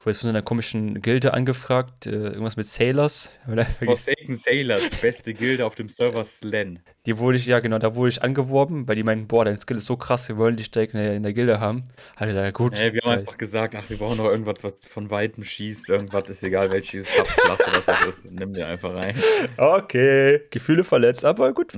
[0.00, 3.32] Ich wurde von so einer komischen Gilde angefragt, äh, irgendwas mit Sailors.
[3.84, 6.80] Forsaken Sailors, beste Gilde auf dem Server Slen.
[7.06, 9.78] Die wurde ich, ja genau, da wurde ich angeworben, weil die meinten, boah, dein Skill
[9.78, 11.84] ist so krass, wir wollen dich direkt in der, in der Gilde haben.
[12.16, 12.78] Hat ich gesagt, gut.
[12.78, 16.28] Hey, wir haben einfach gesagt, ach, wir brauchen noch irgendwas, was von Weitem schießt, irgendwas
[16.28, 18.30] ist egal, welche Subklasse das ist.
[18.30, 19.14] Nimm dir einfach rein.
[19.56, 21.72] Okay, Gefühle verletzt, aber gut.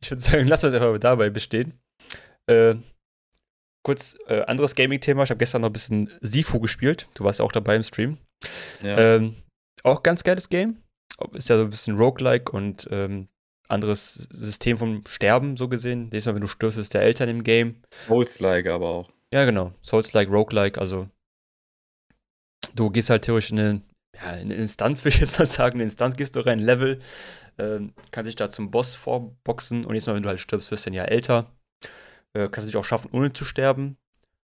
[0.00, 1.74] ich würde sagen, lassen wir es einfach dabei bestehen.
[2.46, 2.74] Äh,
[3.82, 5.22] kurz äh, anderes Gaming-Thema.
[5.22, 7.08] Ich habe gestern noch ein bisschen Sifu gespielt.
[7.14, 8.18] Du warst auch dabei im Stream.
[8.82, 9.16] Ja.
[9.16, 9.36] Ähm,
[9.82, 10.82] auch ganz geiles Game.
[11.32, 13.28] Ist ja so ein bisschen Roguelike und ähm,
[13.68, 16.04] anderes System vom Sterben, so gesehen.
[16.04, 17.82] Nächstes Mal, wenn du stirbst, bist der Eltern im Game.
[18.06, 19.10] Souls-like aber auch.
[19.32, 19.72] Ja, genau.
[19.82, 20.80] Souls-like, Roguelike.
[20.80, 21.08] Also,
[22.74, 23.82] du gehst halt theoretisch in eine,
[24.16, 25.74] ja, in eine Instanz, will ich jetzt mal sagen.
[25.74, 27.00] In eine Instanz gehst du rein, Level.
[27.58, 29.84] Ähm, kannst dich da zum Boss vorboxen.
[29.84, 31.52] Und nächstes Mal, wenn du halt stirbst, wirst du dann ja älter.
[32.34, 33.96] Äh, kannst du dich auch schaffen, ohne zu sterben.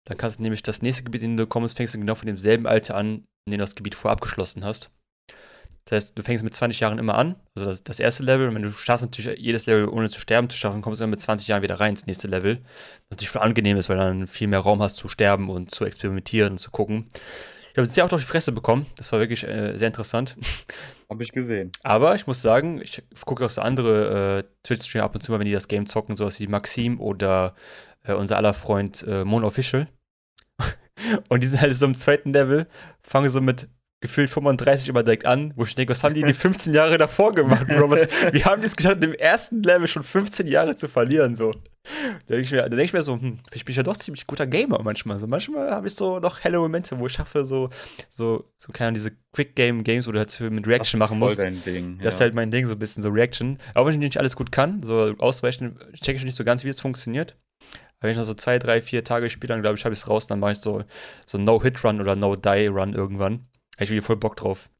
[0.07, 2.27] Dann kannst du nämlich das nächste Gebiet, in dem du kommst, fängst du genau von
[2.27, 4.91] demselben Alter an, in dem du das Gebiet vorher abgeschlossen hast.
[5.87, 8.49] Das heißt, du fängst mit 20 Jahren immer an, also das, das erste Level.
[8.49, 11.11] Und wenn du schaffst natürlich jedes Level ohne zu sterben zu schaffen, kommst du dann
[11.11, 12.57] mit 20 Jahren wieder rein ins nächste Level.
[13.09, 15.71] Was natürlich voll angenehm ist, weil du dann viel mehr Raum hast zu sterben und
[15.71, 17.11] zu experimentieren und zu gucken.
[17.73, 18.87] Ich habe sehr auch auf die Fresse bekommen.
[18.97, 20.37] Das war wirklich äh, sehr interessant.
[21.11, 21.71] Habe ich gesehen.
[21.83, 25.39] Aber ich muss sagen, ich gucke auch so andere äh, Twitch-Streamer ab und zu mal,
[25.39, 27.55] wenn die das Game zocken, sowas wie Maxim oder
[28.05, 29.89] äh, unser aller Freund äh, Mono Official.
[31.29, 32.67] und die sind halt so im zweiten Level,
[33.03, 33.69] fangen so mit
[34.05, 37.33] gefühlt 35 immer direkt an, wo ich denke, was haben die die 15 Jahre davor
[37.33, 37.89] gemacht, Bro?
[37.89, 41.53] Was, wie haben die es geschafft, im ersten Level schon 15 Jahre zu verlieren, so?
[42.27, 44.47] Da denke ich, mir, denk ich mir so, hm, ich bin ja doch ziemlich guter
[44.47, 45.19] Gamer manchmal.
[45.19, 47.71] So, manchmal habe ich so noch helle Momente, wo ich schaffe, so,
[48.11, 51.39] so, so keine diese Quick-Game-Games, wo du halt mit Reaction machen musst.
[51.39, 53.59] Das ist Dein Ding, das ist halt mein Ding, so ein bisschen so Reaction.
[53.75, 56.69] Auch wenn ich nicht alles gut kann, so ausweichen, checke ich nicht so ganz, wie
[56.69, 57.37] es funktioniert.
[58.01, 60.09] Wenn ich noch so zwei, drei, vier Tage spiele, dann glaube ich, habe ich es
[60.11, 60.85] raus, dann mache ich so,
[61.25, 63.47] so No-Hit-Run oder No-Die-Run irgendwann.
[63.75, 64.71] Habe ich wieder voll Bock drauf.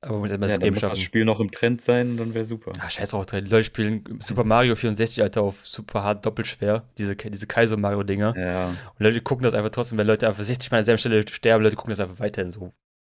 [0.00, 0.94] Aber muss erstmal ja, das Game muss schaffen.
[0.94, 2.72] das Spiel noch im Trend sein, dann wäre super.
[2.78, 6.88] Ah, scheiß drauf, die Leute spielen Super Mario 64, Alter, auf super hart doppelschwer.
[6.96, 8.36] Diese, diese Kaiser Mario-Dinger.
[8.36, 8.68] Ja.
[8.68, 11.64] Und Leute gucken das einfach trotzdem, wenn Leute einfach 60 Mal an derselben Stelle sterben,
[11.64, 12.72] Leute gucken das einfach weiterhin so.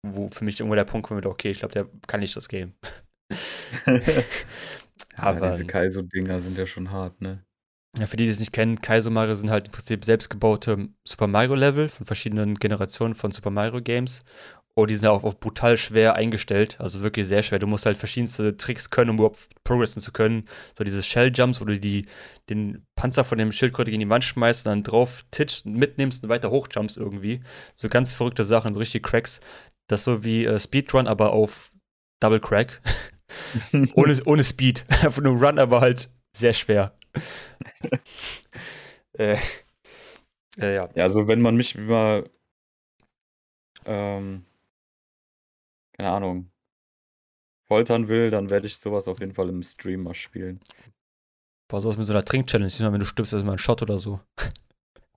[0.05, 2.73] Wo für mich irgendwo der Punkt kommt, okay, ich glaube, der kann nicht das Game.
[5.15, 7.43] Aber ja, diese Kaizo-Dinger sind ja schon hart, ne?
[7.97, 11.27] Ja, für die, die es nicht kennen, Kaizo Mario sind halt im Prinzip selbstgebaute Super
[11.27, 14.23] Mario Level von verschiedenen Generationen von Super Mario Games.
[14.79, 17.59] Oh, die sind ja auch auf brutal schwer eingestellt, also wirklich sehr schwer.
[17.59, 20.45] Du musst halt verschiedenste Tricks können, um überhaupt progressen zu können.
[20.77, 22.05] So diese Shell-Jumps, wo du die,
[22.49, 26.29] den Panzer von dem Schildkröte gegen die Wand schmeißt und dann drauf titschst, mitnimmst und
[26.29, 27.41] weiter hochjumps irgendwie.
[27.75, 29.41] So ganz verrückte Sachen, so richtig Cracks.
[29.89, 31.71] Das ist so wie äh, Speedrun, aber auf
[32.21, 32.81] Double Crack.
[33.95, 34.85] ohne, ohne Speed.
[35.03, 36.97] Einfach nur Run, aber halt sehr schwer.
[39.17, 39.35] äh,
[40.57, 40.89] äh, ja.
[40.95, 42.29] ja, also wenn man mich mal
[43.85, 44.45] ähm,
[45.99, 46.49] keine Ahnung,
[47.67, 50.61] foltern will, dann werde ich sowas auf jeden Fall im Stream mal spielen.
[51.69, 52.71] Boah, sowas mit so einer Trink-Challenge.
[52.71, 54.21] Wenn du stirbst, ist mal ein Shot oder so.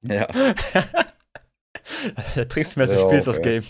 [0.03, 0.27] Ja.
[2.35, 3.29] da trinkst du mehr, als du ja, spielst, okay.
[3.29, 3.65] das Game.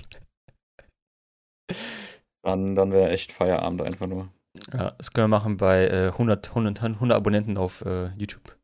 [2.42, 4.32] Dann, dann wäre echt Feierabend einfach nur.
[4.72, 8.56] Ja, das können wir machen bei äh, 100, 100, 100 Abonnenten auf äh, YouTube.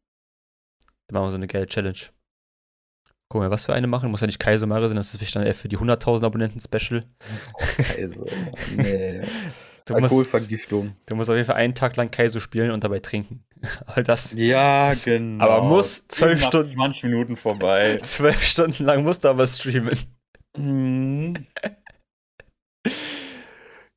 [1.06, 1.98] Dann machen wir so eine geile Challenge.
[3.30, 4.10] Guck mal, was für eine machen.
[4.10, 6.60] Muss ja nicht Kaiser Mario sein, das ist vielleicht dann eher für die 100.000 Abonnenten
[6.60, 7.04] Special.
[7.76, 8.24] Kaiser,
[8.76, 9.22] nee.
[9.88, 10.84] Du Alkoholvergiftung.
[10.84, 13.42] Musst, du musst auf jeden Fall einen Tag lang Kaiser spielen und dabei trinken.
[13.86, 15.42] All das, ja, das, genau.
[15.42, 16.70] Aber muss zwölf Stunden.
[16.70, 17.98] 20 Minuten vorbei.
[18.02, 19.98] Zwölf Stunden lang musst du aber streamen.
[20.58, 21.46] Mhm.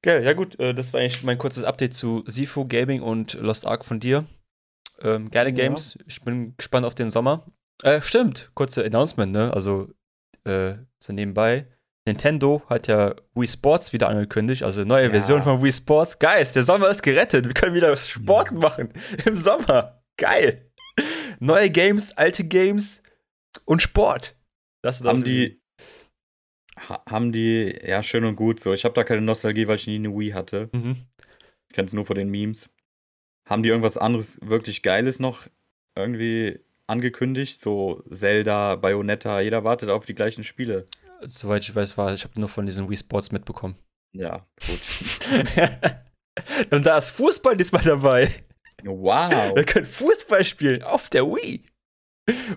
[0.02, 3.68] Geil, ja gut, äh, das war eigentlich mein kurzes Update zu Sifu Gaming und Lost
[3.68, 4.26] Ark von dir.
[5.02, 5.96] Ähm, geile Games.
[6.00, 6.06] Ja.
[6.08, 7.46] Ich bin gespannt auf den Sommer.
[7.84, 9.54] Äh, stimmt, kurze Announcement, ne?
[9.54, 9.90] Also,
[10.44, 11.68] äh, so nebenbei.
[12.08, 15.10] Nintendo hat ja Wii Sports wieder angekündigt, also neue ja.
[15.12, 16.18] Version von Wii Sports.
[16.18, 17.46] Geil, der Sommer ist gerettet.
[17.46, 18.92] Wir können wieder Sport machen
[19.26, 20.04] im Sommer.
[20.18, 20.72] Geil.
[21.40, 23.02] Neue Games, alte Games
[23.66, 24.36] und Sport.
[24.84, 25.62] Das, das haben die
[27.10, 28.74] haben die ja schön und gut so.
[28.74, 30.70] Ich habe da keine Nostalgie, weil ich nie eine Wii hatte.
[30.72, 30.96] Mhm.
[31.70, 32.70] Ich kenne es nur von den Memes.
[33.48, 35.48] Haben die irgendwas anderes wirklich Geiles noch
[35.96, 36.60] irgendwie
[36.92, 40.86] angekündigt, so Zelda, Bayonetta, jeder wartet auf die gleichen Spiele.
[41.22, 43.76] Soweit ich weiß, war ich habe nur von diesen Wii Sports mitbekommen.
[44.14, 44.80] Ja, gut.
[46.72, 48.30] Und da ist Fußball diesmal dabei.
[48.84, 49.56] Wow.
[49.56, 51.64] Wir können Fußball spielen auf der Wii.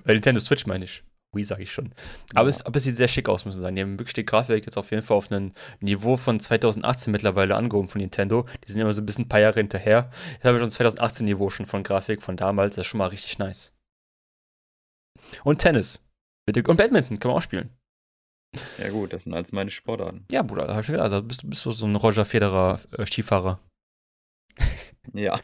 [0.05, 1.03] Oder Nintendo Switch meine ich.
[1.33, 1.93] Wii sage ich schon.
[2.35, 2.57] Aber, ja.
[2.57, 3.77] es, aber es sieht sehr schick aus, muss man sagen.
[3.77, 7.57] Die haben wirklich die Grafik jetzt auf jeden Fall auf einem Niveau von 2018 mittlerweile
[7.57, 8.47] angehoben von Nintendo.
[8.67, 10.11] Die sind immer so ein bisschen ein paar Jahre hinterher.
[10.35, 12.77] Jetzt haben wir schon 2018 Niveau schon von Grafik von damals.
[12.77, 13.73] Das ist schon mal richtig nice.
[15.43, 16.01] Und Tennis.
[16.47, 17.71] Und Badminton kann man auch spielen.
[18.79, 20.25] Ja, gut, das sind alles meine Sportarten.
[20.31, 21.03] Ja, Bruder, hab ich gedacht.
[21.03, 23.59] Also bist, du- bist du so ein Roger Federer äh, Skifahrer.
[25.13, 25.39] Ja,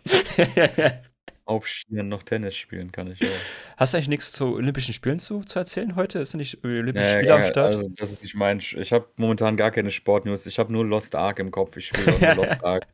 [1.45, 3.29] aufstehen, noch Tennis spielen kann ich auch.
[3.77, 6.19] Hast du eigentlich nichts zu Olympischen Spielen zu, zu erzählen heute?
[6.21, 7.75] Ist nicht Olympische Nee, Spiele am Start?
[7.75, 8.61] Also, das ist nicht mein.
[8.61, 10.47] Sch- Ich habe momentan gar keine Sportnews.
[10.47, 11.77] Ich habe nur Lost Ark im Kopf.
[11.77, 12.87] Ich spiele auch nur Lost Ark.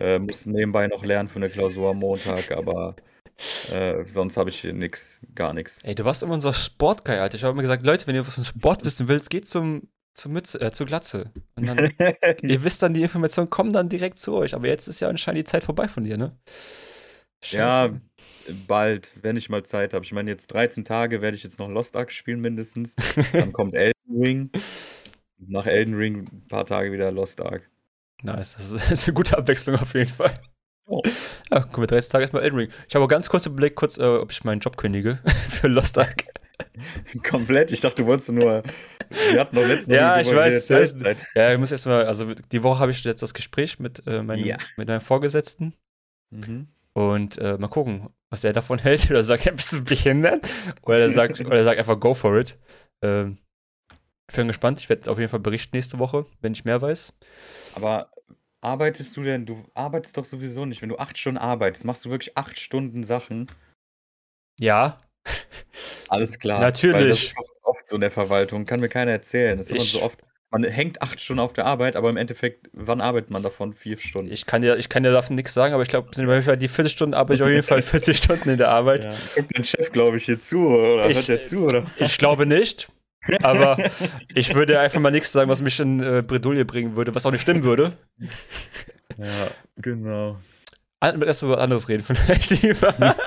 [0.00, 2.96] Äh, muss nebenbei noch lernen für eine Klausur am Montag, aber
[3.72, 5.82] äh, sonst habe ich hier nix, gar nichts.
[5.84, 7.36] Ey, du warst immer unser Sportguy, Alter.
[7.36, 10.32] Ich habe immer gesagt, Leute, wenn ihr was von Sport wissen willst, geht zum, zur
[10.32, 11.32] Mütze, äh, zur Glatze.
[11.54, 11.90] Und dann,
[12.42, 14.54] ihr wisst dann, die Informationen kommen dann direkt zu euch.
[14.54, 16.36] Aber jetzt ist ja anscheinend die Zeit vorbei von dir, ne?
[17.42, 17.90] Ja,
[18.66, 20.04] bald, wenn ich mal Zeit habe.
[20.04, 22.94] Ich meine, jetzt 13 Tage werde ich jetzt noch Lost Ark spielen mindestens.
[23.32, 24.50] Dann kommt Elden Ring.
[25.38, 27.70] Nach Elden Ring ein paar Tage wieder Lost Ark.
[28.22, 30.34] Nice, das ist eine gute Abwechslung auf jeden Fall.
[30.88, 31.02] Oh.
[31.50, 32.70] Ja, kommen wir 30 Tage erstmal Elden Ring.
[32.88, 35.18] Ich habe auch ganz kurz überlegt, kurz, äh, ob ich meinen Job kündige
[35.50, 36.24] für Lost Ark.
[37.28, 37.70] Komplett.
[37.72, 38.62] Ich dachte, du wolltest nur.
[39.32, 40.96] Wir hatten doch letztens Ja, ich weiß, weiß.
[41.34, 44.44] Ja, ich muss erstmal, also die Woche habe ich jetzt das Gespräch mit, äh, meinem,
[44.44, 44.58] Ja.
[44.76, 45.74] mit meinem Vorgesetzten
[46.30, 46.68] Mhm.
[46.92, 49.10] und äh, mal gucken, was er davon hält.
[49.10, 50.48] Oder sagt, ja, bist du behindert?
[50.82, 52.58] Oder er sagt, oder er sagt einfach, go for it.
[53.02, 53.38] Ähm,
[54.30, 54.80] ich bin gespannt.
[54.80, 57.12] Ich werde auf jeden Fall berichten nächste Woche, wenn ich mehr weiß.
[57.74, 58.10] Aber
[58.66, 59.46] arbeitest du denn?
[59.46, 60.82] Du arbeitest doch sowieso nicht.
[60.82, 63.50] Wenn du acht Stunden arbeitest, machst du wirklich acht Stunden Sachen.
[64.58, 64.98] Ja,
[66.08, 66.60] Alles klar.
[66.60, 67.34] Natürlich.
[67.34, 68.64] Das ist oft so in der Verwaltung.
[68.64, 69.58] Kann mir keiner erzählen.
[69.58, 70.20] Das man Ich- so oft.
[70.52, 73.74] Man hängt acht Stunden auf der Arbeit, aber im Endeffekt, wann arbeitet man davon?
[73.74, 74.30] Vier Stunden.
[74.32, 76.28] ich kann dir, ich kann dir davon nichts sagen, aber ich glaube, sind
[76.62, 79.04] die 40 Stunden arbeite ich auf jeden Fall 40 Stunden in der Arbeit.
[79.04, 79.14] Ja.
[79.34, 81.08] Guckt dein Chef, glaube ich, hier zu, oder?
[81.10, 81.84] Ich- Hört er zu, oder?
[81.98, 82.88] Ich glaube nicht.
[83.42, 83.78] Aber
[84.34, 87.32] ich würde einfach mal nichts sagen, was mich in äh, Bredouille bringen würde, was auch
[87.32, 87.92] nicht stimmen würde.
[89.18, 90.36] Ja, genau.
[91.00, 93.14] Erst mal über was anderes reden, vielleicht lieber.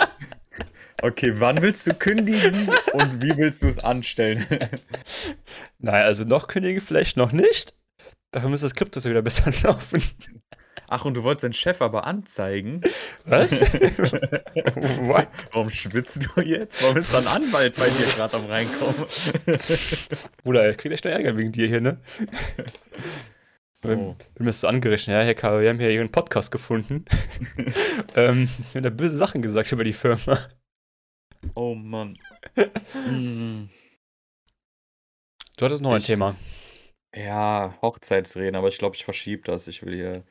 [1.01, 4.45] Okay, wann willst du kündigen und wie willst du es anstellen?
[5.81, 7.73] Naja, also noch kündigen vielleicht noch nicht.
[8.31, 10.03] Dafür müsste das Kryptos wieder besser laufen.
[10.91, 12.81] Ach, und du wolltest deinen Chef aber anzeigen?
[13.25, 13.61] Was?
[13.61, 15.27] What?
[15.51, 16.81] Warum schwitzt du jetzt?
[16.81, 19.05] Warum ist da ein Anwalt bei dir gerade am Reinkommen?
[20.43, 21.99] Bruder, ich krieg echt noch Ärger wegen dir hier, ne?
[23.81, 24.15] Wir Oh.
[24.37, 27.05] haben das so angerechnet, ja, Herr K., wir haben hier Ihren Podcast gefunden.
[28.13, 30.37] ähm, Sie haben da böse Sachen gesagt über die Firma.
[31.55, 32.17] oh Mann.
[33.09, 33.69] Mm.
[35.55, 36.35] Du hattest noch ein Ich- Thema.
[37.15, 39.67] Ja, Hochzeitsreden, aber ich glaube, ich verschiebe das.
[39.69, 40.23] Ich will hier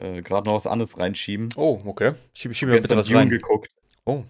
[0.00, 1.48] äh, gerade noch was anderes reinschieben.
[1.56, 2.14] Oh, okay.
[2.34, 3.30] Schieb, schieb mir bitte was Dune rein.
[3.30, 3.70] geguckt.
[4.04, 4.24] Oh.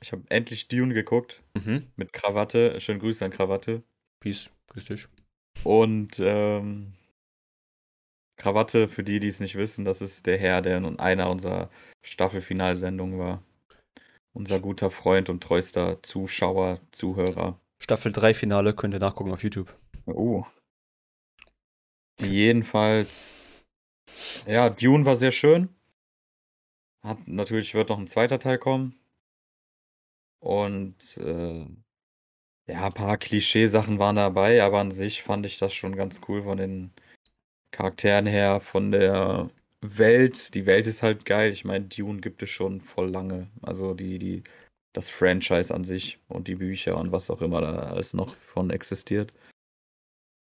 [0.00, 1.86] Ich habe endlich Dune geguckt Mhm.
[1.96, 2.80] mit Krawatte.
[2.80, 3.82] Schönen Grüße an Krawatte.
[4.20, 4.50] Peace.
[4.68, 5.08] Grüß dich.
[5.62, 6.94] Und ähm,
[8.36, 11.70] Krawatte, für die, die es nicht wissen, das ist der Herr, der in einer unserer
[12.04, 13.42] Staffelfinalsendungen war.
[14.32, 17.60] Unser guter Freund und treuster Zuschauer, Zuhörer.
[17.80, 19.72] Staffel 3 Finale könnt ihr nachgucken auf YouTube.
[20.06, 20.44] Oh.
[22.20, 23.36] Jedenfalls,
[24.46, 25.68] ja, Dune war sehr schön.
[27.02, 28.98] Hat, natürlich wird noch ein zweiter Teil kommen.
[30.40, 31.66] Und äh,
[32.66, 36.42] ja, ein paar Klischeesachen waren dabei, aber an sich fand ich das schon ganz cool
[36.42, 36.92] von den
[37.72, 39.50] Charakteren her, von der
[39.82, 40.54] Welt.
[40.54, 41.52] Die Welt ist halt geil.
[41.52, 43.50] Ich meine, Dune gibt es schon voll lange.
[43.62, 44.44] Also die, die,
[44.94, 48.70] das Franchise an sich und die Bücher und was auch immer da alles noch von
[48.70, 49.32] existiert.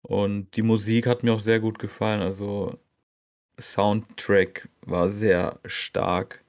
[0.02, 2.22] Und die Musik hat mir auch sehr gut gefallen.
[2.22, 2.80] Also
[3.60, 6.44] Soundtrack war sehr stark.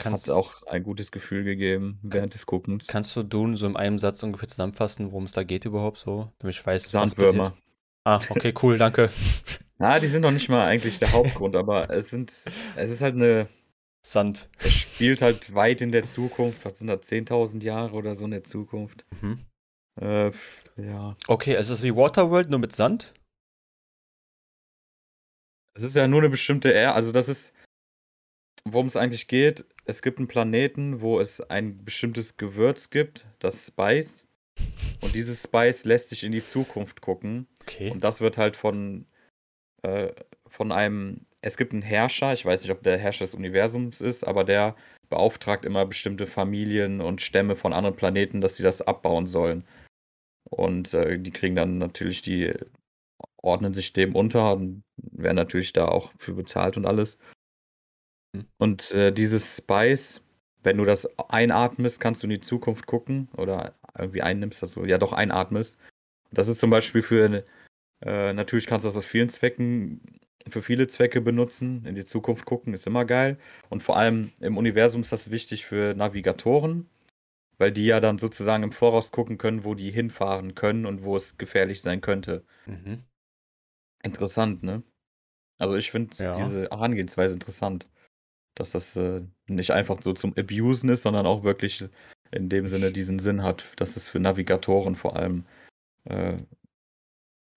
[0.00, 2.86] Kannst, Hat auch ein gutes Gefühl gegeben während des Guckens.
[2.86, 6.30] kannst du Dune so in einem Satz ungefähr zusammenfassen, worum es da geht überhaupt so?
[6.38, 7.44] Damit ich weiß, was Sandwürmer.
[7.50, 7.62] passiert.
[8.04, 9.10] Ah, okay, cool, danke.
[9.78, 12.30] Na, die sind noch nicht mal eigentlich der Hauptgrund, aber es sind,
[12.76, 13.48] es ist halt eine,
[14.06, 14.48] Sand.
[14.58, 16.64] es spielt halt weit in der Zukunft.
[16.64, 19.04] Was sind da 10.000 Jahre oder so in der Zukunft?
[19.20, 19.44] Mhm.
[20.00, 20.30] Äh,
[20.76, 21.16] ja.
[21.26, 23.12] Okay, es ist wie Waterworld, nur mit Sand?
[25.78, 27.52] Es ist ja nur eine bestimmte Erde, also das ist,
[28.64, 29.64] worum es eigentlich geht.
[29.84, 34.24] Es gibt einen Planeten, wo es ein bestimmtes Gewürz gibt, das Spice.
[35.00, 37.46] Und dieses Spice lässt sich in die Zukunft gucken.
[37.62, 37.92] Okay.
[37.92, 39.06] Und das wird halt von,
[39.82, 40.08] äh,
[40.48, 44.24] von einem, es gibt einen Herrscher, ich weiß nicht, ob der Herrscher des Universums ist,
[44.24, 44.74] aber der
[45.08, 49.62] beauftragt immer bestimmte Familien und Stämme von anderen Planeten, dass sie das abbauen sollen.
[50.50, 52.52] Und äh, die kriegen dann natürlich die,
[53.36, 57.18] ordnen sich dem unter und werden natürlich da auch für bezahlt und alles.
[58.36, 58.46] Hm.
[58.58, 60.22] Und äh, dieses Spice,
[60.62, 64.98] wenn du das einatmest, kannst du in die Zukunft gucken oder irgendwie einnimmst, also ja
[64.98, 65.78] doch einatmest.
[66.30, 67.44] Das ist zum Beispiel für,
[68.02, 71.84] äh, natürlich kannst du das aus vielen Zwecken, für viele Zwecke benutzen.
[71.86, 73.38] In die Zukunft gucken ist immer geil.
[73.68, 76.88] Und vor allem im Universum ist das wichtig für Navigatoren,
[77.58, 81.16] weil die ja dann sozusagen im Voraus gucken können, wo die hinfahren können und wo
[81.16, 82.44] es gefährlich sein könnte.
[82.66, 83.04] Mhm.
[84.02, 84.82] Interessant, ne?
[85.58, 86.32] Also ich finde Ja.
[86.32, 87.88] diese Herangehensweise interessant,
[88.54, 91.84] dass das äh, nicht einfach so zum Abusen ist, sondern auch wirklich
[92.30, 95.44] in dem Sinne diesen Sinn hat, dass es für Navigatoren vor allem
[96.04, 96.36] äh,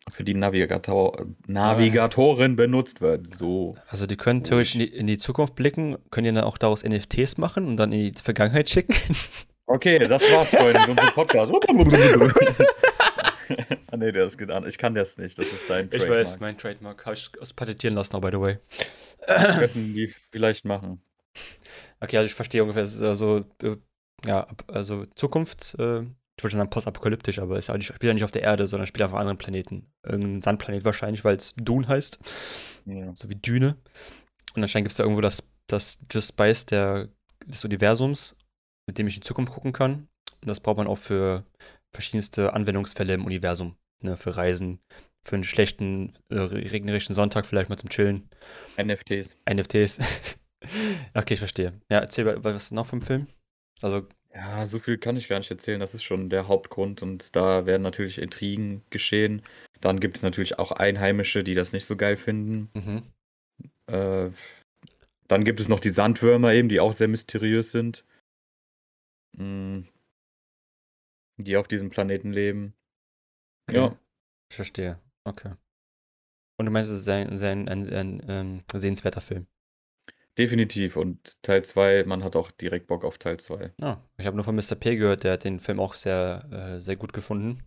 [0.10, 3.36] für die Navigator Navigatoren benutzt wird.
[3.36, 3.76] So.
[3.88, 6.84] Also die können theoretisch in die, in die Zukunft blicken, können ja dann auch daraus
[6.84, 8.96] NFTs machen und dann in die Vergangenheit schicken.
[9.68, 11.52] Okay, das war's, Freunde, mit unserem Podcast.
[13.92, 14.68] ah, nee, das geht an.
[14.68, 15.38] Ich kann das nicht.
[15.38, 18.58] Das ist dein Ich weiß, mein Trademark habe ich patentieren lassen, auch by the way.
[19.28, 21.02] Könnten die vielleicht machen.
[22.00, 23.78] Okay, also ich verstehe ungefähr, es ist also, äh,
[24.26, 28.24] ja, also Zukunft, äh, ich wollte schon sagen postapokalyptisch, aber es nicht, spielt ja nicht
[28.24, 29.94] auf der Erde, sondern spielt auf einem anderen Planeten.
[30.04, 32.20] Irgendein Sandplanet wahrscheinlich, weil es Dune heißt,
[32.86, 33.14] Ja.
[33.16, 33.78] so wie Düne.
[34.56, 37.10] Und anscheinend gibt es da irgendwo das, das Just Spice der,
[37.46, 38.36] des Universums,
[38.88, 40.08] mit dem ich in die Zukunft gucken kann.
[40.42, 41.46] Und das braucht man auch für
[41.94, 43.76] verschiedenste Anwendungsfälle im Universum.
[44.02, 44.80] Ne, für Reisen,
[45.22, 48.30] für einen schlechten, äh, regnerischen Sonntag vielleicht mal zum Chillen.
[48.78, 49.38] NFTs.
[49.50, 50.00] NFTs.
[51.14, 51.74] okay, ich verstehe.
[51.90, 53.28] Ja, erzähl mal, was noch vom Film?
[53.82, 55.80] Also, Ja, so viel kann ich gar nicht erzählen.
[55.80, 59.42] Das ist schon der Hauptgrund und da werden natürlich Intrigen geschehen.
[59.82, 62.70] Dann gibt es natürlich auch Einheimische, die das nicht so geil finden.
[62.74, 63.04] mhm.
[63.88, 64.32] Äh,
[65.32, 68.04] dann gibt es noch die Sandwürmer eben, die auch sehr mysteriös sind.
[69.38, 69.84] Mm.
[71.38, 72.74] Die auf diesem Planeten leben.
[73.72, 73.80] Okay.
[73.80, 73.98] Ja,
[74.50, 75.00] Ich verstehe.
[75.24, 75.54] Okay.
[76.58, 79.48] Und du meinst, es ist ein, ein, ein, ein ähm, sehenswerter Film?
[80.38, 80.96] definitiv.
[80.96, 83.74] Und Teil 2, man hat auch direkt Bock auf Teil 2.
[83.82, 84.76] Ah, ich habe nur von Mr.
[84.76, 87.64] P gehört, der hat den Film auch sehr, äh, sehr gut gefunden.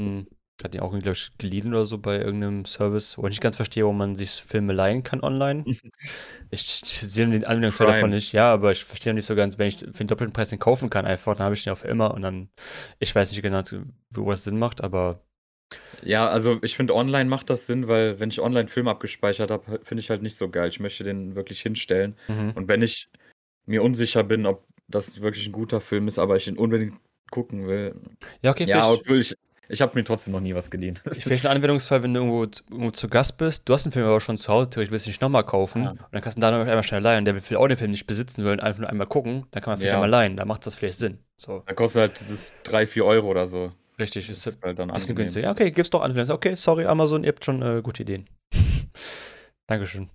[0.00, 0.26] Hm,
[0.64, 3.56] hat ihn auch, glaube ich, geliehen oder so bei irgendeinem Service, wo ich nicht ganz
[3.56, 5.64] verstehe, wo man sich Filme leihen kann online.
[5.66, 5.82] Ich,
[6.50, 9.78] ich sehe den Anwendungsfall davon nicht, ja, aber ich verstehe nicht so ganz, wenn ich
[9.78, 12.14] für den doppelten Preis den kaufen kann, einfach, dann habe ich den auch für immer
[12.14, 12.48] und dann,
[12.98, 13.62] ich weiß nicht genau,
[14.14, 15.20] wo das Sinn macht, aber
[16.02, 19.80] Ja, also ich finde, online macht das Sinn, weil wenn ich online Film abgespeichert habe,
[19.82, 20.68] finde ich halt nicht so geil.
[20.68, 22.16] Ich möchte den wirklich hinstellen.
[22.28, 22.52] mhm.
[22.54, 23.08] Und wenn ich
[23.66, 26.98] mir unsicher bin, ob das wirklich ein guter Film ist, aber ich ihn unbedingt
[27.30, 27.94] gucken will.
[28.42, 29.36] ja, okay, Ja, obwohl ich,
[29.68, 30.98] ich habe mir trotzdem noch nie was geliehen.
[31.12, 34.06] vielleicht ein Anwendungsfall, wenn du irgendwo, zu- irgendwo zu Gast bist, du hast den Film
[34.06, 35.90] aber schon zu Hause, theoretisch willst du ihn nicht nochmal kaufen Ja.
[35.90, 37.90] und dann kannst du ihn da noch einmal schnell leihen, der will auch den Film
[37.90, 39.96] nicht besitzen will und einfach nur einmal gucken, dann kann man vielleicht Ja.
[39.96, 41.18] einmal leihen, da macht das vielleicht Sinn.
[41.36, 43.72] So, Da kostet halt das 3, 4 Euro oder so.
[43.98, 45.44] richtig, Das ist halt dann ein bisschen günstig.
[45.44, 46.36] Ja, okay, gibt's doch Anwendungen.
[46.36, 48.28] Okay, sorry, Amazon, ihr habt schon äh, gute Ideen.
[49.66, 50.10] Dankeschön.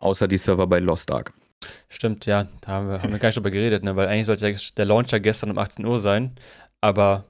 [0.00, 1.32] Außer die Server bei Lost Ark.
[1.88, 3.96] Stimmt, ja, da haben wir, haben wir gar nicht drüber geredet, ne?
[3.96, 6.36] weil eigentlich sollte der, der Launch ja gestern um 18 Uhr sein,
[6.80, 7.24] aber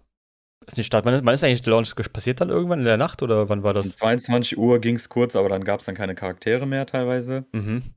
[0.67, 1.05] ist nicht Start.
[1.05, 3.63] Wann ist, wann ist eigentlich der Launch passiert dann irgendwann in der Nacht oder wann
[3.63, 3.97] war Um das?
[3.97, 7.45] 22 Uhr ging es kurz, aber dann gab es dann keine Charaktere mehr teilweise.
[7.53, 7.95] Mhm.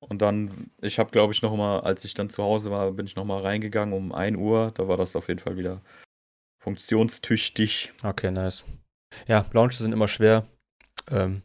[0.00, 3.06] Und dann, ich habe glaube ich noch mal, als ich dann zu Hause war, bin
[3.06, 4.72] ich noch mal reingegangen um 1 Uhr.
[4.74, 5.80] Da war das auf jeden Fall wieder
[6.62, 7.92] funktionstüchtig.
[8.02, 8.64] Okay, nice.
[9.26, 10.46] Ja, Launches sind immer schwer.
[11.10, 11.42] Ähm,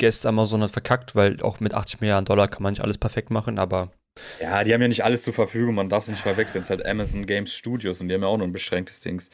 [0.00, 3.30] Guess Amazon hat verkackt, weil auch mit 80 Milliarden Dollar kann man nicht alles perfekt
[3.30, 3.92] machen, aber
[4.40, 6.60] Ja, die haben ja nicht alles zur Verfügung, man darf es nicht verwechseln.
[6.60, 9.30] Es ist halt Amazon Games Studios und die haben ja auch nur ein beschränktes Dings.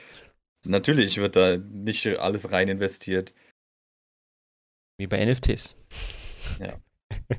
[0.65, 3.33] Natürlich wird da nicht alles rein investiert.
[4.99, 5.77] wie bei NFTs.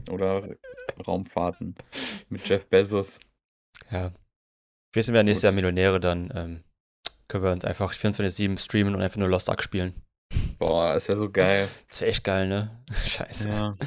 [0.09, 0.55] Oder
[1.05, 1.75] Raumfahrten
[2.29, 3.19] mit Jeff Bezos.
[3.91, 4.11] Ja.
[4.93, 5.43] Wir sind ja nächstes.
[5.43, 6.63] Jahr Millionäre, dann ähm,
[7.27, 9.93] können wir uns einfach 24-7 streamen und einfach nur Lost Ark spielen.
[10.57, 11.67] Boah, ist ja so geil.
[11.89, 12.83] Das wäre echt geil, ne?
[12.91, 13.49] Scheiße.
[13.49, 13.77] Ja.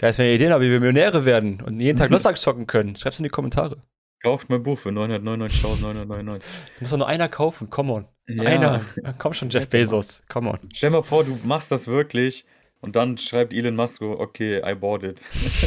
[0.00, 2.68] Geil, wenn ihr Ideen habt, wie wir Millionäre werden und jeden Tag Lost Ark zocken
[2.68, 2.94] können.
[2.94, 3.82] Schreib's in die Kommentare.
[4.22, 6.38] Kauft mein Buch für 999.999.
[6.72, 8.08] Das muss doch nur einer kaufen, come on.
[8.28, 8.44] Ja.
[8.44, 8.80] Einer.
[9.18, 10.58] Komm schon, Jeff Bezos, come on.
[10.72, 12.44] Stell mal vor, du machst das wirklich
[12.80, 15.20] und dann schreibt Elon Musk okay, I bought it.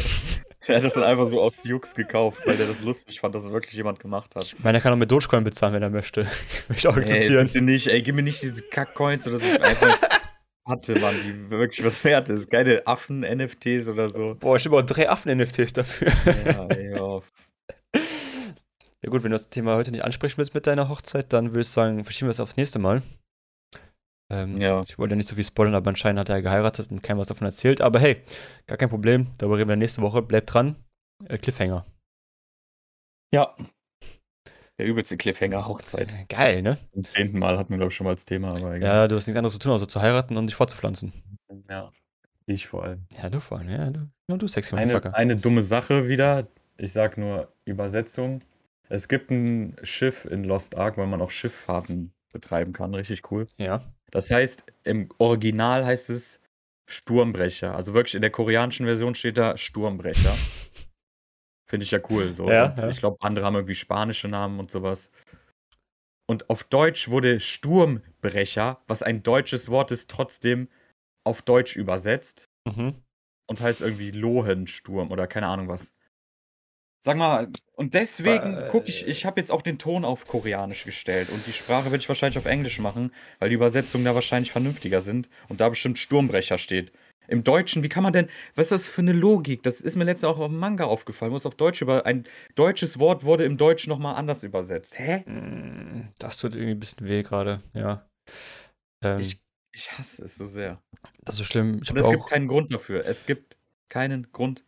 [0.67, 3.43] er hat das dann einfach so aus Jux gekauft, weil der das lustig fand, dass
[3.43, 4.43] es wirklich jemand gemacht hat.
[4.43, 6.25] Ich meine, er kann auch mit Dogecoin bezahlen, wenn er möchte.
[6.69, 7.47] Möchte auch Ey, akzeptieren.
[7.47, 9.59] bitte nicht, ey, gib mir nicht diese Kack-Coins oder so.
[9.59, 9.97] Einfach
[10.71, 12.49] hatte, Mann, die wirklich was wert ist.
[12.49, 14.35] Keine Affen-NFTs oder so.
[14.39, 16.11] Boah, ich habe auch drei Affen-NFTs dafür.
[16.45, 17.31] Ja, ey, auf.
[19.03, 21.61] Ja gut, wenn du das Thema heute nicht ansprechen willst mit deiner Hochzeit, dann würde
[21.61, 23.01] ich sagen, verschieben wir es aufs nächste Mal.
[24.31, 24.81] Ähm, Ja.
[24.81, 27.27] Ich wollte ja nicht so viel spoilern, aber anscheinend hat er geheiratet und keinem was
[27.27, 27.81] davon erzählt.
[27.81, 28.21] Aber hey,
[28.67, 29.27] gar kein Problem.
[29.37, 30.21] Darüber reden wir nächste Woche.
[30.21, 30.75] Bleibt dran.
[31.27, 31.85] Äh, Cliffhanger.
[33.33, 33.55] Ja.
[34.77, 36.29] Der übelste Cliffhanger-Hochzeit.
[36.29, 36.77] Geil, ne?
[36.93, 38.81] Zum zehnten Mal hatten wir, glaube ich, schon mal als Thema, aber egal.
[38.81, 41.13] Ja, du hast nichts anderes zu tun, außer zu heiraten und dich fortzupflanzen.
[41.69, 41.91] Ja.
[42.45, 43.05] Ich vor allem.
[43.21, 43.89] Ja, du vor allem, ja.
[43.89, 46.47] Du, ja, du sexy Eine, eine dumme Sache wieder.
[46.77, 48.39] Ich sag nur Übersetzung.
[48.89, 52.93] Es gibt ein Schiff in Lost Ark, weil man auch Schifffahrten betreiben kann.
[52.95, 53.47] Richtig cool.
[53.57, 53.85] Ja.
[54.09, 56.41] Das heißt, im Original heißt es
[56.85, 57.75] Sturmbrecher.
[57.75, 60.35] Also wirklich in der koreanischen Version steht da Sturmbrecher.
[61.71, 62.33] Finde ich ja cool.
[62.33, 62.49] So.
[62.49, 62.89] Ja, ja.
[62.89, 65.09] ich glaube, andere haben irgendwie spanische Namen und sowas.
[66.29, 70.67] Und auf Deutsch wurde Sturmbrecher, was ein deutsches Wort ist, trotzdem
[71.23, 72.95] auf Deutsch übersetzt Mhm.
[73.49, 75.93] und heißt irgendwie Lohensturm oder keine Ahnung was.
[76.99, 81.29] Sag mal, und deswegen gucke ich, ich habe jetzt auch den Ton auf Koreanisch gestellt
[81.29, 84.99] und die Sprache werde ich wahrscheinlich auf Englisch machen, weil die Übersetzungen da wahrscheinlich vernünftiger
[84.99, 86.91] sind und da bestimmt Sturmbrecher steht.
[87.31, 89.63] Im Deutschen, wie kann man denn, was ist das für eine Logik?
[89.63, 92.25] Das ist mir letztens auch auf dem Manga aufgefallen, es auf Deutsch über, ein
[92.55, 94.99] deutsches Wort wurde im Deutschen nochmal anders übersetzt.
[94.99, 95.19] Hä?
[95.29, 98.05] Mm, Das tut irgendwie ein bisschen weh gerade, ja.
[99.03, 99.41] Ähm, Ich,
[99.73, 100.81] ich hasse es so sehr.
[101.23, 101.79] das ist so schlimm.
[101.81, 102.29] Ich Und es gibt auch.
[102.29, 103.05] keinen Grund dafür.
[103.05, 103.55] Es gibt
[103.89, 104.63] keinen Grund,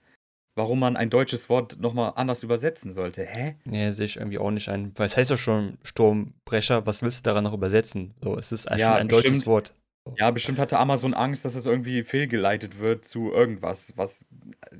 [0.56, 3.24] warum man ein deutsches Wort nochmal anders übersetzen sollte.
[3.26, 3.58] Hä?
[3.66, 4.94] Nee, sehe ich irgendwie auch nicht ein.
[4.96, 8.14] Weil es heißt ja schon Sturmbrecher, was willst du daran noch übersetzen?
[8.24, 9.48] So, es ist Ja, schon ein deutsches bestimmt.
[9.48, 9.76] Wort.
[10.18, 14.26] Ja, bestimmt hatte Amazon Angst, dass es irgendwie fehlgeleitet wird zu irgendwas, was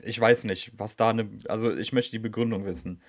[0.04, 3.02] ich weiß nicht, was da eine, also ich möchte die Begründung wissen.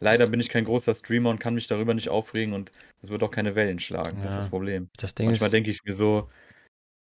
[0.00, 3.22] Leider bin ich kein großer Streamer und kann mich darüber nicht aufregen und es wird
[3.22, 4.16] auch keine Wellen schlagen.
[4.16, 4.36] Das ist Ja.
[4.38, 4.88] das Problem.
[4.98, 6.28] Das Ding Manchmal denke ich mir so,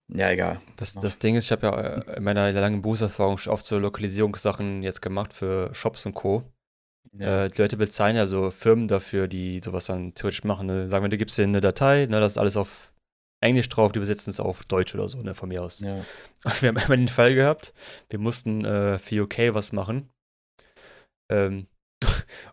[0.09, 0.61] ja, egal.
[0.77, 3.77] das, das Ding ist, ich habe ja äh, in meiner langen Berufserfahrung schon oft so
[3.77, 6.43] Lokalisierungssachen jetzt gemacht für Shops und Co.
[7.13, 10.67] Ja, Äh, die Leute bezahlen ja so Firmen dafür, die sowas dann theoretisch machen.
[10.67, 10.87] Ne?
[10.87, 12.93] Sagen wir, du gibst denen eine Datei, ne, das ist alles auf
[13.41, 15.79] Englisch drauf, die übersetzen es auf Deutsch oder so, ne, von mir aus.
[15.79, 16.03] ja.
[16.43, 17.73] Und wir haben einmal den Fall gehabt,
[18.09, 20.09] wir mussten äh, für UK was machen.
[21.31, 21.67] Ähm,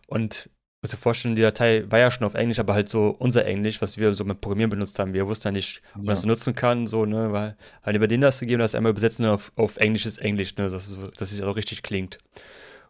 [0.07, 0.49] und
[0.85, 3.81] muss dir vorstellen, die Datei war ja schon auf Englisch, aber halt so unser Englisch,
[3.81, 5.13] was wir so mit Programmieren benutzt haben.
[5.13, 8.07] Wir wussten ja nicht, ob man das so nutzen kann, so, ne, weil halt über
[8.07, 11.41] den das gegeben, das einmal übersetzen auf, auf englisches Englisch, ne, dass es, dass es
[11.41, 12.19] auch richtig klingt.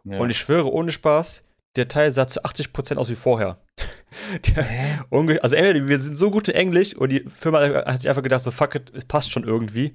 [0.04, 0.18] ja.
[0.18, 1.45] Und ich schwöre, ohne Spaß,
[1.76, 3.58] die Datei sah zu 80% aus wie vorher.
[4.44, 4.98] Die- Hä?
[5.40, 8.40] Also entweder wir sind so gut in Englisch und die Firma hat sich einfach gedacht,
[8.42, 9.92] so fuck it, es passt schon irgendwie.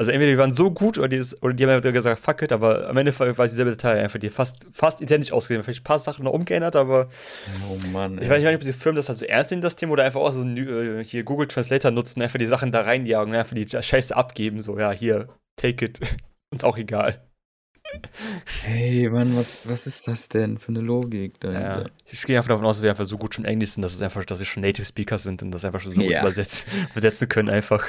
[0.00, 2.40] Also entweder die waren so gut oder die, ist, oder die haben einfach gesagt, fuck
[2.42, 5.64] it, aber am Ende war es dieselbe Datei einfach, die fast, fast identisch ausgesehen.
[5.64, 7.08] Vielleicht ein paar Sachen noch umgeändert, aber
[7.68, 8.16] Oh Mann.
[8.22, 10.20] ich weiß nicht, ob diese Firmen das halt so ernst nehmen, das Thema, oder einfach
[10.20, 14.14] auch so äh, hier Google Translator nutzen, einfach die Sachen da reinjagen einfach die Scheiße
[14.16, 15.26] abgeben, so, ja, hier,
[15.60, 16.00] take it.
[16.52, 17.27] Uns auch egal.
[18.62, 22.66] Hey, Mann, was, was ist das denn für eine Logik Ja, ich gehe einfach davon
[22.66, 24.62] aus, dass wir einfach so gut schon Englisch sind, dass es einfach, dass wir schon
[24.62, 26.20] Native Speaker sind und das einfach schon so gut Ja.
[26.20, 27.86] übersetzen, übersetzen können einfach.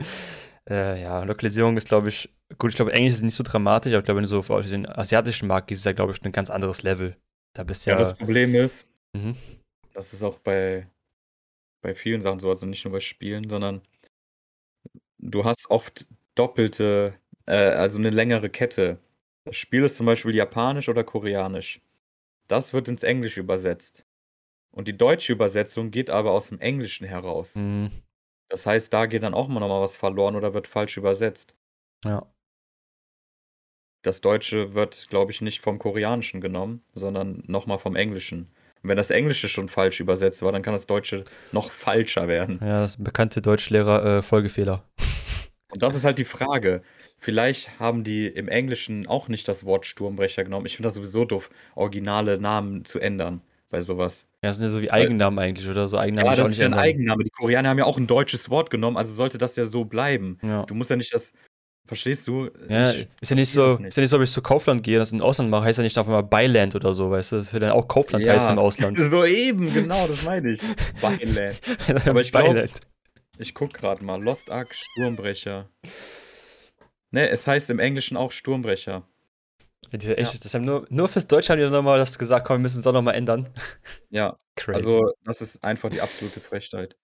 [0.70, 4.00] äh, ja, Lokalisierung ist, glaube ich, gut, ich glaube, Englisch ist nicht so dramatisch, aber
[4.00, 6.32] ich glaube, wenn du so auf den asiatischen Markt gehst, ist ja, glaube ich, ein
[6.32, 7.16] ganz anderes Level.
[7.54, 7.98] Da bist Ja, ja.
[7.98, 9.36] das Problem ist, mhm.
[9.92, 10.88] das ist auch bei,
[11.82, 13.82] bei vielen Sachen so, also nicht nur bei Spielen, sondern
[15.18, 17.14] du hast oft doppelte,
[17.48, 18.98] äh, also eine längere Kette.
[19.44, 21.80] Das Spiel ist zum Beispiel japanisch oder koreanisch.
[22.46, 24.06] Das wird ins Englische übersetzt.
[24.70, 27.54] Und die deutsche Übersetzung geht aber aus dem Englischen heraus.
[27.56, 27.90] Mhm.
[28.48, 31.54] Das heißt, da geht dann auch mal nochmal was verloren oder wird falsch übersetzt.
[32.04, 32.26] Ja.
[34.02, 38.50] Das Deutsche wird, glaube ich, nicht vom Koreanischen genommen, sondern nochmal vom Englischen.
[38.82, 42.60] Und wenn das Englische schon falsch übersetzt war, dann kann das Deutsche noch falscher werden.
[42.62, 44.22] ja, das bekannte Deutschlehrer äh.
[45.70, 46.82] Und das ist halt die Frage.
[47.18, 50.66] Vielleicht haben die im Englischen auch nicht das Wort Sturmbrecher genommen.
[50.66, 53.40] Ich finde das sowieso doof, originale Namen zu ändern
[53.70, 54.24] bei sowas.
[54.42, 55.88] Ja, das sind ja so wie Eigennamen eigentlich, oder?
[55.88, 56.84] So Eigennamen Ja, das ist ja ein ändern.
[56.84, 57.24] Eigenname.
[57.24, 60.38] Die Koreaner haben ja auch ein deutsches Wort genommen, also sollte das ja so bleiben.
[60.42, 60.64] Ja.
[60.64, 61.32] Du musst ja nicht das.
[61.86, 62.50] Verstehst du?
[62.68, 63.86] Ja, Ich ist ja nicht so, nicht.
[63.88, 65.82] ist ja nicht so, ob ich zu Kaufland gehe, das in Ausland mache, heißt ja
[65.84, 67.36] nicht auf einmal Beiland oder so, weißt du?
[67.36, 68.34] Das wird dann auch Kaufland Ja.
[68.34, 68.98] heißen im Ausland.
[69.10, 70.60] So eben, genau, das meine ich.
[71.00, 71.58] Beiland.
[72.06, 72.70] Aber ich glaub- Beiland.
[73.38, 74.22] Ich guck gerade mal.
[74.22, 75.68] Lost Ark Sturmbrecher.
[77.10, 79.06] Ne, es heißt im Englischen auch Sturmbrecher.
[79.90, 82.56] Ja, diese echt, das haben nur, nur fürs Deutsche haben die nochmal das gesagt, komm,
[82.56, 83.48] wir müssen es auch nochmal ändern.
[84.10, 84.76] Ja, Crazy.
[84.76, 86.96] also das ist einfach die absolute Frechheit.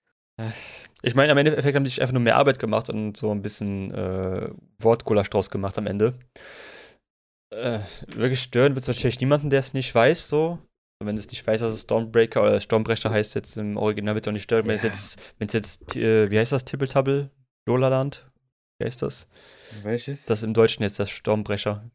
[1.03, 3.43] ich meine, am Endeffekt haben die sich einfach nur mehr Arbeit gemacht und so ein
[3.43, 6.15] bisschen äh, Wortgulasch draus gemacht am Ende.
[7.51, 10.59] Äh, wirklich stören wird es wahrscheinlich niemanden, der es nicht weiß, so.
[11.03, 14.31] Wenn es nicht weiß, dass es Stormbreaker oder Stormbrecher heißt jetzt im Original, wird es
[14.31, 14.67] auch nicht stören.
[14.67, 14.89] Wenn es Ja.
[14.89, 17.31] jetzt, wenn es jetzt, äh, wie heißt das, Tippeltabel?
[17.69, 18.27] Lolaland?
[18.79, 19.29] Wie heißt das?
[19.83, 20.27] Welches?
[20.27, 21.91] Das ist im Deutschen jetzt das Stormbrecher.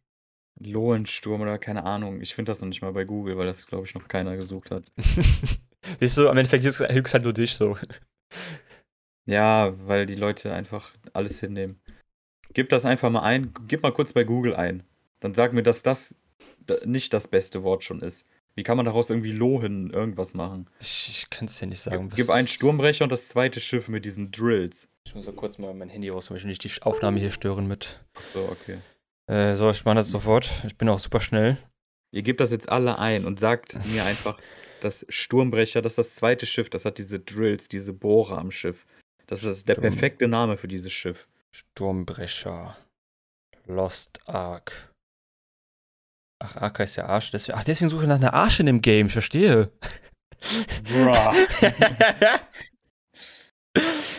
[0.62, 2.22] Lohensturm oder keine Ahnung.
[2.22, 4.72] Ich finde das noch nicht mal bei Google, weil das, glaube ich, noch keiner gesucht
[4.72, 4.92] hat.
[6.00, 7.78] Siehst du, am Endeffekt hilft halt nur dich so.
[9.26, 11.80] Ja, weil die Leute einfach alles hinnehmen.
[12.54, 13.54] Gib das einfach mal ein.
[13.68, 14.82] Gib mal kurz bei Google ein.
[15.20, 16.16] Dann sag mir, dass das
[16.66, 18.26] da- nicht das beste Wort schon ist.
[18.56, 20.68] Wie kann man daraus irgendwie Lohen irgendwas machen?
[20.80, 22.10] Ich, ich kann es dir nicht sagen.
[22.10, 24.89] Gib, gib einen Sturmbrecher und das zweite Schiff mit diesen Drills.
[25.06, 27.68] Ich muss so kurz mal mein Handy raus, damit ich nicht die Aufnahme hier stören
[27.68, 28.00] mit.
[28.16, 28.80] Achso, okay.
[29.28, 30.50] Äh, so, ich mache das sofort.
[30.68, 31.58] Ich bin auch super schnell.
[32.12, 34.40] Ihr gebt das jetzt alle ein und sagt mir einfach,
[34.82, 38.86] dass Sturmbrecher, das ist das zweite Schiff, das hat diese Drills, diese Bohrer am Schiff.
[39.28, 41.28] Das ist der Sturm- perfekte Name für dieses Schiff.
[41.52, 42.78] Sturmbrecher.
[43.66, 44.92] Lost Ark.
[46.42, 47.32] Ach, AK ist ja Arsch.
[47.32, 49.08] Deswegen, ach, deswegen suche ich nach einer Arsch in dem Game.
[49.08, 49.72] Ich verstehe.
[50.84, 51.16] Bruh.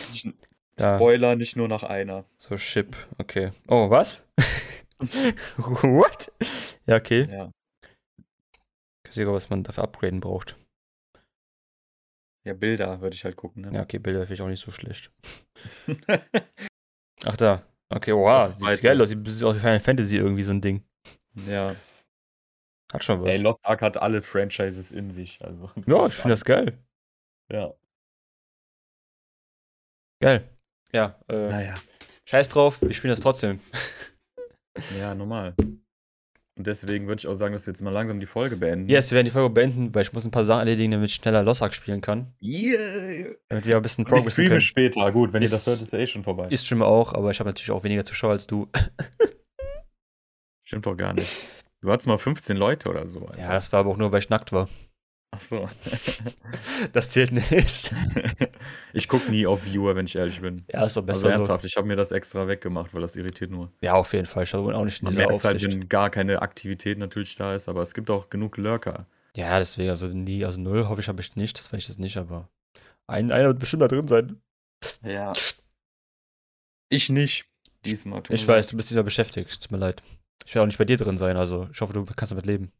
[0.81, 0.95] Ja.
[0.95, 2.25] Spoiler, nicht nur nach einer.
[2.37, 2.95] so, Chip.
[3.17, 3.51] Okay.
[3.67, 4.23] Oh, was?
[5.57, 6.31] What?
[6.85, 7.27] Ja, okay.
[7.29, 7.51] Ja.
[9.07, 10.55] Ich sehe, was man dafür upgraden braucht.
[12.45, 13.63] Ja, Bilder würde ich halt gucken.
[13.65, 13.81] Ja, Ne?
[13.81, 15.11] okay, Bilder finde ich auch nicht so schlecht.
[17.25, 17.63] Ach, da.
[17.89, 18.45] Okay, wow.
[18.45, 19.09] Das Sieht geil aus.
[19.09, 20.83] Sieht sieht aus wie Final Fantasy irgendwie so ein Ding.
[21.47, 21.75] ja.
[22.93, 23.29] Hat schon was.
[23.35, 25.41] Ey, Lost Ark hat alle Franchises in sich.
[25.43, 25.71] Also.
[25.85, 26.77] ja, ich finde das geil.
[27.49, 27.73] Ja.
[30.21, 30.49] Geil.
[30.93, 31.75] Ja, äh, Naja.
[32.25, 33.59] scheiß drauf, wir spielen das trotzdem.
[34.97, 35.53] Ja, normal.
[35.59, 38.87] Und deswegen würde ich auch sagen, dass wir jetzt mal langsam die Folge beenden.
[38.89, 41.15] Yes, wir werden die Folge beenden, weil ich muss ein paar Sachen erledigen, damit ich
[41.15, 42.33] schneller Lost Ark spielen kann.
[42.41, 43.35] Yeah.
[43.49, 44.61] Damit wir ein bisschen Ich progressen streame können.
[44.61, 45.11] später.
[45.11, 46.47] Gut, wenn ihr das Ist- hört, ist ja eh schon vorbei.
[46.51, 48.69] Ich streame auch, aber ich habe natürlich auch weniger Zuschauer als du.
[50.63, 51.29] Stimmt doch gar nicht.
[51.81, 53.25] Du hattest mal 15 Leute oder so.
[53.25, 53.39] Alter.
[53.41, 54.69] Ja, das war aber auch nur, weil ich nackt war.
[55.31, 55.67] Ach so.
[56.93, 57.93] Das zählt nicht.
[58.93, 60.65] ich gucke nie auf Viewer, wenn ich ehrlich bin.
[60.67, 61.27] Ja, ist doch Also besser so.
[61.29, 63.71] ernsthaft, ich habe mir das extra weggemacht, weil das irritiert nur.
[63.81, 64.43] Ja, auf jeden Fall.
[64.43, 67.55] Ich habe auch nicht in Man dieser merkt halt, wenn gar keine Aktivität natürlich da
[67.55, 69.05] ist, aber es gibt auch genug Lurker.
[69.35, 71.57] Ja, deswegen, also nie, also null hoffe ich, habe ich nicht.
[71.57, 72.49] Das weiß ich jetzt nicht, aber
[73.07, 74.41] ein, einer wird bestimmt da drin sein.
[75.03, 75.31] Ja.
[76.89, 77.45] Ich nicht.
[77.85, 78.21] Diesmal.
[78.29, 79.61] Ich weiß, du bist dieser beschäftigt.
[79.61, 80.03] Tut mir leid.
[80.45, 82.71] Ich werde auch nicht bei dir drin sein, also ich hoffe, du kannst damit leben.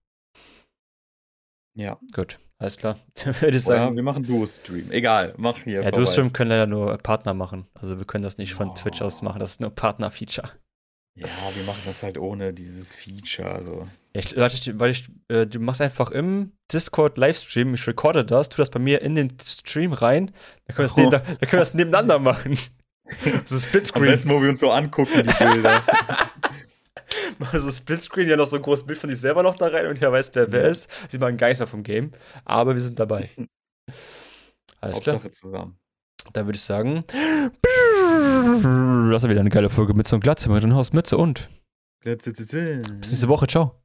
[1.73, 1.97] Ja.
[2.13, 2.97] Gut, alles klar.
[3.23, 4.91] Dann würde ich Oder sagen, wir machen Duo-Stream.
[4.91, 5.75] Egal, mach hier.
[5.75, 5.99] ja, vorbei.
[5.99, 7.67] du Stream können leider nur Partner machen.
[7.73, 8.73] Also wir können das nicht von Oh.
[8.73, 10.49] Twitch aus machen, das ist nur Partner-Feature.
[11.15, 13.51] Ja, wir machen das halt ohne dieses Feature.
[13.51, 13.87] Also.
[14.13, 18.57] Ich, warte, weil ich, äh, du machst einfach im Discord Livestream, ich recorde das, tu
[18.57, 20.31] das bei mir in den Stream rein,
[20.67, 22.57] dann können wir das, neben, dann können wir das nebeneinander machen.
[23.43, 24.05] So Am Splitscreen.
[24.05, 25.83] besten, wo wir uns so angucken, die Bilder.
[27.53, 29.87] Mach so Splitscreen, ja noch so ein großes Bild von dich selber noch da rein
[29.87, 30.87] und ja weiß, wer wer ist.
[31.09, 32.11] Sieht man gar nichts mehr vom Game.
[32.45, 33.31] Aber wir sind dabei.
[34.79, 35.15] Alles klar.
[35.15, 35.79] Hauptsache zusammen.
[36.33, 37.03] Dann würde ich sagen.
[39.11, 41.49] Das war wieder eine geile Folge mit so einem Glatze, mit einem Haus, Mütze und.
[42.99, 43.47] Bis nächste Woche.
[43.47, 43.83] Ciao.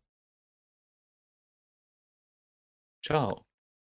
[3.05, 3.46] Ciao.